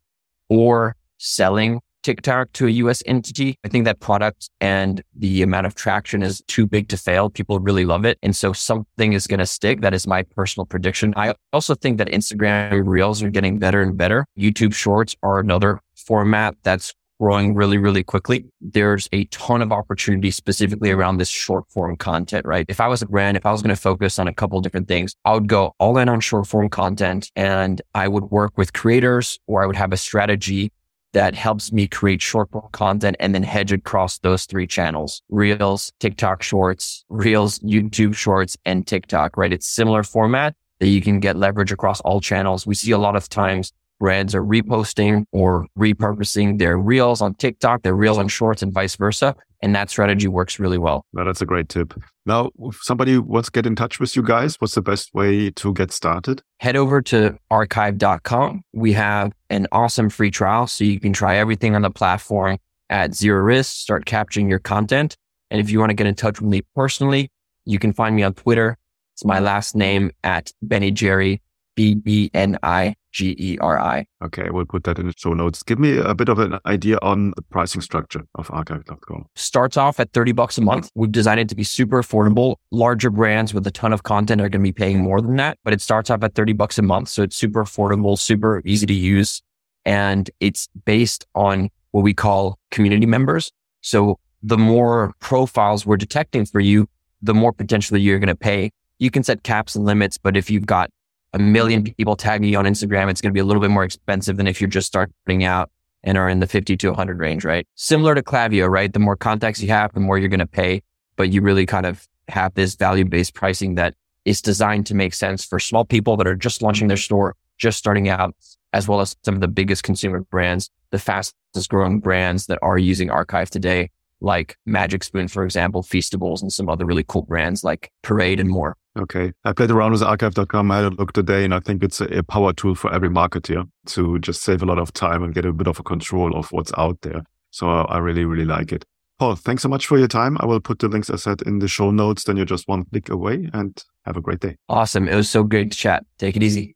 or 0.48 0.96
selling 1.18 1.80
TikTok 2.02 2.52
to 2.54 2.66
a 2.66 2.70
US 2.70 3.02
entity. 3.06 3.56
I 3.64 3.68
think 3.68 3.84
that 3.84 4.00
product 4.00 4.50
and 4.60 5.02
the 5.14 5.42
amount 5.42 5.66
of 5.66 5.74
traction 5.74 6.22
is 6.22 6.42
too 6.46 6.66
big 6.66 6.88
to 6.88 6.96
fail. 6.96 7.30
People 7.30 7.60
really 7.60 7.84
love 7.84 8.04
it. 8.04 8.18
And 8.22 8.34
so 8.34 8.52
something 8.52 9.12
is 9.12 9.26
going 9.26 9.40
to 9.40 9.46
stick. 9.46 9.80
That 9.80 9.94
is 9.94 10.06
my 10.06 10.22
personal 10.22 10.66
prediction. 10.66 11.14
I 11.16 11.34
also 11.52 11.74
think 11.74 11.98
that 11.98 12.08
Instagram 12.08 12.86
reels 12.86 13.22
are 13.22 13.30
getting 13.30 13.58
better 13.58 13.82
and 13.82 13.96
better. 13.96 14.26
YouTube 14.38 14.74
shorts 14.74 15.16
are 15.22 15.38
another 15.38 15.80
format 15.94 16.56
that's 16.62 16.94
growing 17.20 17.54
really, 17.54 17.76
really 17.76 18.02
quickly. 18.02 18.46
There's 18.62 19.06
a 19.12 19.24
ton 19.26 19.60
of 19.60 19.72
opportunity 19.72 20.30
specifically 20.30 20.90
around 20.90 21.18
this 21.18 21.28
short 21.28 21.64
form 21.68 21.96
content, 21.96 22.46
right? 22.46 22.64
If 22.68 22.80
I 22.80 22.88
was 22.88 23.02
a 23.02 23.06
brand, 23.06 23.36
if 23.36 23.44
I 23.44 23.52
was 23.52 23.60
going 23.60 23.74
to 23.74 23.80
focus 23.80 24.18
on 24.18 24.26
a 24.26 24.32
couple 24.32 24.58
different 24.62 24.88
things, 24.88 25.14
I 25.26 25.34
would 25.34 25.46
go 25.46 25.74
all 25.78 25.98
in 25.98 26.08
on 26.08 26.20
short 26.20 26.46
form 26.46 26.70
content 26.70 27.30
and 27.36 27.82
I 27.94 28.08
would 28.08 28.24
work 28.24 28.56
with 28.56 28.72
creators 28.72 29.38
or 29.46 29.62
I 29.62 29.66
would 29.66 29.76
have 29.76 29.92
a 29.92 29.98
strategy 29.98 30.72
that 31.12 31.34
helps 31.34 31.72
me 31.72 31.88
create 31.88 32.22
short 32.22 32.50
form 32.50 32.68
content 32.72 33.16
and 33.18 33.34
then 33.34 33.42
hedge 33.42 33.72
across 33.72 34.18
those 34.18 34.44
three 34.44 34.66
channels, 34.66 35.22
Reels, 35.28 35.92
TikTok 35.98 36.42
shorts, 36.42 37.04
Reels, 37.08 37.58
YouTube 37.60 38.14
shorts, 38.14 38.56
and 38.64 38.86
TikTok, 38.86 39.36
right? 39.36 39.52
It's 39.52 39.68
similar 39.68 40.02
format 40.02 40.54
that 40.78 40.88
you 40.88 41.00
can 41.00 41.20
get 41.20 41.36
leverage 41.36 41.72
across 41.72 42.00
all 42.00 42.20
channels. 42.20 42.66
We 42.66 42.74
see 42.74 42.92
a 42.92 42.98
lot 42.98 43.16
of 43.16 43.28
times 43.28 43.72
brands 44.00 44.34
are 44.34 44.42
reposting 44.42 45.26
or 45.30 45.66
repurposing 45.78 46.58
their 46.58 46.76
reels 46.76 47.20
on 47.20 47.34
TikTok, 47.34 47.82
their 47.82 47.94
reels 47.94 48.18
on 48.18 48.26
shorts 48.26 48.62
and 48.62 48.72
vice 48.72 48.96
versa. 48.96 49.36
And 49.62 49.74
that 49.74 49.90
strategy 49.90 50.26
works 50.26 50.58
really 50.58 50.78
well. 50.78 51.04
Well, 51.12 51.26
that's 51.26 51.42
a 51.42 51.46
great 51.46 51.68
tip. 51.68 51.92
Now, 52.24 52.50
if 52.60 52.78
somebody 52.82 53.18
wants 53.18 53.48
to 53.48 53.52
get 53.52 53.66
in 53.66 53.76
touch 53.76 54.00
with 54.00 54.16
you 54.16 54.22
guys, 54.22 54.56
what's 54.58 54.74
the 54.74 54.80
best 54.80 55.12
way 55.12 55.50
to 55.50 55.74
get 55.74 55.92
started? 55.92 56.42
Head 56.60 56.76
over 56.76 57.02
to 57.02 57.38
archive.com. 57.50 58.62
We 58.72 58.94
have 58.94 59.32
an 59.50 59.66
awesome 59.70 60.08
free 60.08 60.30
trial. 60.30 60.66
So 60.66 60.84
you 60.84 60.98
can 60.98 61.12
try 61.12 61.36
everything 61.36 61.74
on 61.76 61.82
the 61.82 61.90
platform 61.90 62.56
at 62.88 63.14
zero 63.14 63.42
risk, 63.42 63.76
start 63.76 64.06
capturing 64.06 64.48
your 64.48 64.58
content. 64.58 65.16
And 65.50 65.60
if 65.60 65.70
you 65.70 65.78
want 65.78 65.90
to 65.90 65.94
get 65.94 66.06
in 66.06 66.14
touch 66.14 66.40
with 66.40 66.48
me 66.48 66.62
personally, 66.74 67.30
you 67.66 67.78
can 67.78 67.92
find 67.92 68.16
me 68.16 68.22
on 68.22 68.32
Twitter. 68.32 68.78
It's 69.14 69.24
my 69.24 69.40
last 69.40 69.76
name 69.76 70.10
at 70.24 70.52
Benigeri, 70.64 71.40
B 71.74 71.94
B 71.94 72.30
N 72.34 72.58
I 72.62 72.94
G 73.12 73.34
E 73.38 73.58
R 73.60 73.78
I. 73.78 74.06
Okay, 74.22 74.50
we'll 74.50 74.64
put 74.64 74.84
that 74.84 74.98
in 74.98 75.06
the 75.06 75.14
show 75.16 75.32
notes. 75.32 75.62
Give 75.62 75.78
me 75.78 75.98
a 75.98 76.14
bit 76.14 76.28
of 76.28 76.38
an 76.38 76.58
idea 76.66 76.98
on 77.02 77.32
the 77.36 77.42
pricing 77.42 77.80
structure 77.80 78.22
of 78.34 78.50
archive.com. 78.50 79.26
Starts 79.34 79.76
off 79.76 79.98
at 80.00 80.12
30 80.12 80.32
bucks 80.32 80.58
a 80.58 80.60
month. 80.60 80.90
We've 80.94 81.10
designed 81.10 81.40
it 81.40 81.48
to 81.48 81.54
be 81.54 81.64
super 81.64 82.02
affordable. 82.02 82.56
Larger 82.70 83.10
brands 83.10 83.52
with 83.54 83.66
a 83.66 83.70
ton 83.70 83.92
of 83.92 84.02
content 84.02 84.40
are 84.40 84.48
going 84.48 84.62
to 84.62 84.68
be 84.68 84.72
paying 84.72 85.00
more 85.00 85.20
than 85.20 85.36
that, 85.36 85.58
but 85.64 85.72
it 85.72 85.80
starts 85.80 86.10
off 86.10 86.22
at 86.22 86.34
30 86.34 86.52
bucks 86.52 86.78
a 86.78 86.82
month. 86.82 87.08
So 87.08 87.22
it's 87.22 87.36
super 87.36 87.64
affordable, 87.64 88.18
super 88.18 88.62
easy 88.64 88.86
to 88.86 88.94
use. 88.94 89.42
And 89.84 90.30
it's 90.40 90.68
based 90.84 91.26
on 91.34 91.70
what 91.92 92.02
we 92.02 92.14
call 92.14 92.58
community 92.70 93.06
members. 93.06 93.50
So 93.80 94.18
the 94.42 94.58
more 94.58 95.12
profiles 95.20 95.84
we're 95.84 95.96
detecting 95.96 96.44
for 96.44 96.60
you, 96.60 96.88
the 97.22 97.34
more 97.34 97.52
potentially 97.52 98.00
you're 98.00 98.18
going 98.18 98.28
to 98.28 98.34
pay. 98.34 98.70
You 98.98 99.10
can 99.10 99.22
set 99.22 99.42
caps 99.42 99.74
and 99.74 99.84
limits, 99.84 100.18
but 100.18 100.36
if 100.36 100.50
you've 100.50 100.66
got 100.66 100.90
a 101.32 101.38
million 101.38 101.84
people 101.84 102.16
tagging 102.16 102.48
you 102.48 102.58
on 102.58 102.64
Instagram, 102.64 103.10
it's 103.10 103.20
going 103.20 103.30
to 103.30 103.34
be 103.34 103.40
a 103.40 103.44
little 103.44 103.62
bit 103.62 103.70
more 103.70 103.84
expensive 103.84 104.36
than 104.36 104.46
if 104.46 104.60
you're 104.60 104.68
just 104.70 104.86
starting 104.86 105.44
out 105.44 105.70
and 106.02 106.16
are 106.16 106.28
in 106.28 106.40
the 106.40 106.46
50 106.46 106.76
to 106.76 106.88
100 106.88 107.18
range, 107.18 107.44
right? 107.44 107.66
Similar 107.74 108.14
to 108.14 108.22
Klaviyo, 108.22 108.68
right? 108.68 108.92
The 108.92 108.98
more 108.98 109.16
contacts 109.16 109.60
you 109.60 109.68
have, 109.68 109.92
the 109.92 110.00
more 110.00 110.18
you're 110.18 110.28
going 110.28 110.40
to 110.40 110.46
pay, 110.46 110.82
but 111.16 111.30
you 111.30 111.42
really 111.42 111.66
kind 111.66 111.86
of 111.86 112.06
have 112.28 112.54
this 112.54 112.74
value 112.74 113.04
based 113.04 113.34
pricing 113.34 113.74
that 113.74 113.94
is 114.24 114.42
designed 114.42 114.86
to 114.86 114.94
make 114.94 115.14
sense 115.14 115.44
for 115.44 115.58
small 115.58 115.84
people 115.84 116.16
that 116.16 116.26
are 116.26 116.36
just 116.36 116.62
launching 116.62 116.88
their 116.88 116.96
store, 116.96 117.36
just 117.58 117.78
starting 117.78 118.08
out, 118.08 118.34
as 118.72 118.88
well 118.88 119.00
as 119.00 119.16
some 119.24 119.34
of 119.34 119.40
the 119.40 119.48
biggest 119.48 119.82
consumer 119.82 120.20
brands, 120.20 120.70
the 120.90 120.98
fastest 120.98 121.68
growing 121.68 122.00
brands 122.00 122.46
that 122.46 122.58
are 122.62 122.78
using 122.78 123.10
archive 123.10 123.50
today, 123.50 123.90
like 124.20 124.56
Magic 124.66 125.02
Spoon, 125.02 125.28
for 125.28 125.44
example, 125.44 125.82
Feastables 125.82 126.42
and 126.42 126.52
some 126.52 126.68
other 126.68 126.84
really 126.84 127.04
cool 127.06 127.22
brands 127.22 127.64
like 127.64 127.90
Parade 128.02 128.40
and 128.40 128.48
more. 128.48 128.76
Okay. 128.98 129.32
I 129.44 129.52
played 129.52 129.70
around 129.70 129.92
with 129.92 130.02
archive.com. 130.02 130.70
I 130.70 130.76
had 130.76 130.84
a 130.92 130.96
look 130.96 131.12
today 131.12 131.44
and 131.44 131.54
I 131.54 131.60
think 131.60 131.82
it's 131.82 132.00
a, 132.00 132.22
power 132.24 132.52
tool 132.52 132.74
for 132.74 132.92
every 132.92 133.08
marketer 133.08 133.68
to 133.86 134.18
just 134.18 134.42
save 134.42 134.62
a 134.62 134.66
lot 134.66 134.78
of 134.78 134.92
time 134.92 135.22
and 135.22 135.34
get 135.34 135.44
a 135.44 135.52
bit 135.52 135.68
of 135.68 135.78
a 135.78 135.82
control 135.82 136.36
of 136.36 136.50
what's 136.52 136.72
out 136.76 137.00
there. 137.02 137.22
So 137.50 137.68
I 137.68 137.98
really, 137.98 138.24
really 138.24 138.44
like 138.44 138.72
it. 138.72 138.84
Paul, 139.18 139.36
thanks 139.36 139.62
so 139.62 139.68
much 139.68 139.86
for 139.86 139.98
your 139.98 140.08
time. 140.08 140.36
I 140.40 140.46
will 140.46 140.60
put 140.60 140.78
the 140.78 140.88
links 140.88 141.10
I 141.10 141.16
said 141.16 141.42
in 141.42 141.58
the 141.58 141.68
show 141.68 141.90
notes. 141.90 142.24
Then 142.24 142.36
you're 142.36 142.46
just 142.46 142.66
one 142.68 142.84
click 142.84 143.10
away 143.10 143.48
and 143.52 143.82
have 144.06 144.16
a 144.16 144.20
great 144.20 144.40
day. 144.40 144.56
Awesome. 144.68 145.08
It 145.08 145.14
was 145.14 145.28
so 145.28 145.44
great 145.44 145.72
to 145.72 145.76
chat. 145.76 146.04
Take 146.18 146.36
it 146.36 146.42
easy. 146.42 146.74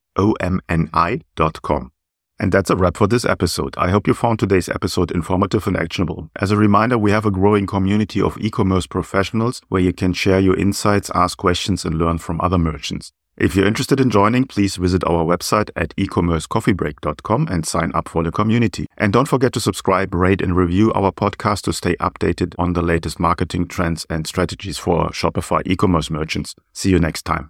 And 2.40 2.52
that's 2.52 2.70
a 2.70 2.76
wrap 2.76 2.96
for 2.96 3.08
this 3.08 3.26
episode. 3.26 3.76
I 3.78 3.90
hope 3.90 4.08
you 4.08 4.14
found 4.14 4.40
today's 4.40 4.70
episode 4.70 5.12
informative 5.12 5.68
and 5.68 5.76
actionable. 5.76 6.30
As 6.38 6.52
a 6.52 6.58
reminder, 6.58 6.98
we 6.98 7.12
have 7.12 7.26
a 7.26 7.32
growing 7.32 7.68
community 7.68 8.22
of 8.22 8.38
e-commerce 8.40 8.88
professionals 8.88 9.62
where 9.68 9.82
you 9.82 9.92
can 9.92 10.14
share 10.14 10.40
your 10.40 10.58
insights, 10.58 11.12
ask 11.14 11.38
questions, 11.38 11.84
and 11.84 11.98
learn 11.98 12.18
from 12.18 12.40
other 12.42 12.58
merchants. 12.58 13.12
If 13.40 13.56
you're 13.56 13.68
interested 13.68 14.02
in 14.02 14.10
joining, 14.10 14.44
please 14.44 14.76
visit 14.76 15.02
our 15.06 15.24
website 15.24 15.70
at 15.74 15.96
ecommercecoffeebreak.com 15.96 17.48
and 17.50 17.66
sign 17.66 17.92
up 17.96 18.10
for 18.10 18.22
the 18.22 18.32
community. 18.32 18.86
And 18.98 19.14
don't 19.14 19.30
forget 19.30 19.54
to 19.54 19.62
subscribe, 19.62 20.14
rate, 20.14 20.42
and 20.42 20.58
review 20.58 20.92
our 20.92 21.14
podcast 21.14 21.62
to 21.62 21.74
stay 21.74 21.96
updated 22.02 22.54
on 22.60 22.74
the 22.74 22.82
latest 22.82 23.18
marketing 23.18 23.70
trends 23.70 24.06
and 24.10 24.28
strategies 24.28 24.78
for 24.78 25.10
Shopify 25.12 25.62
e-commerce 25.66 26.10
merchants. 26.10 26.54
See 26.74 26.90
you 26.90 27.00
next 27.00 27.24
time. 27.24 27.48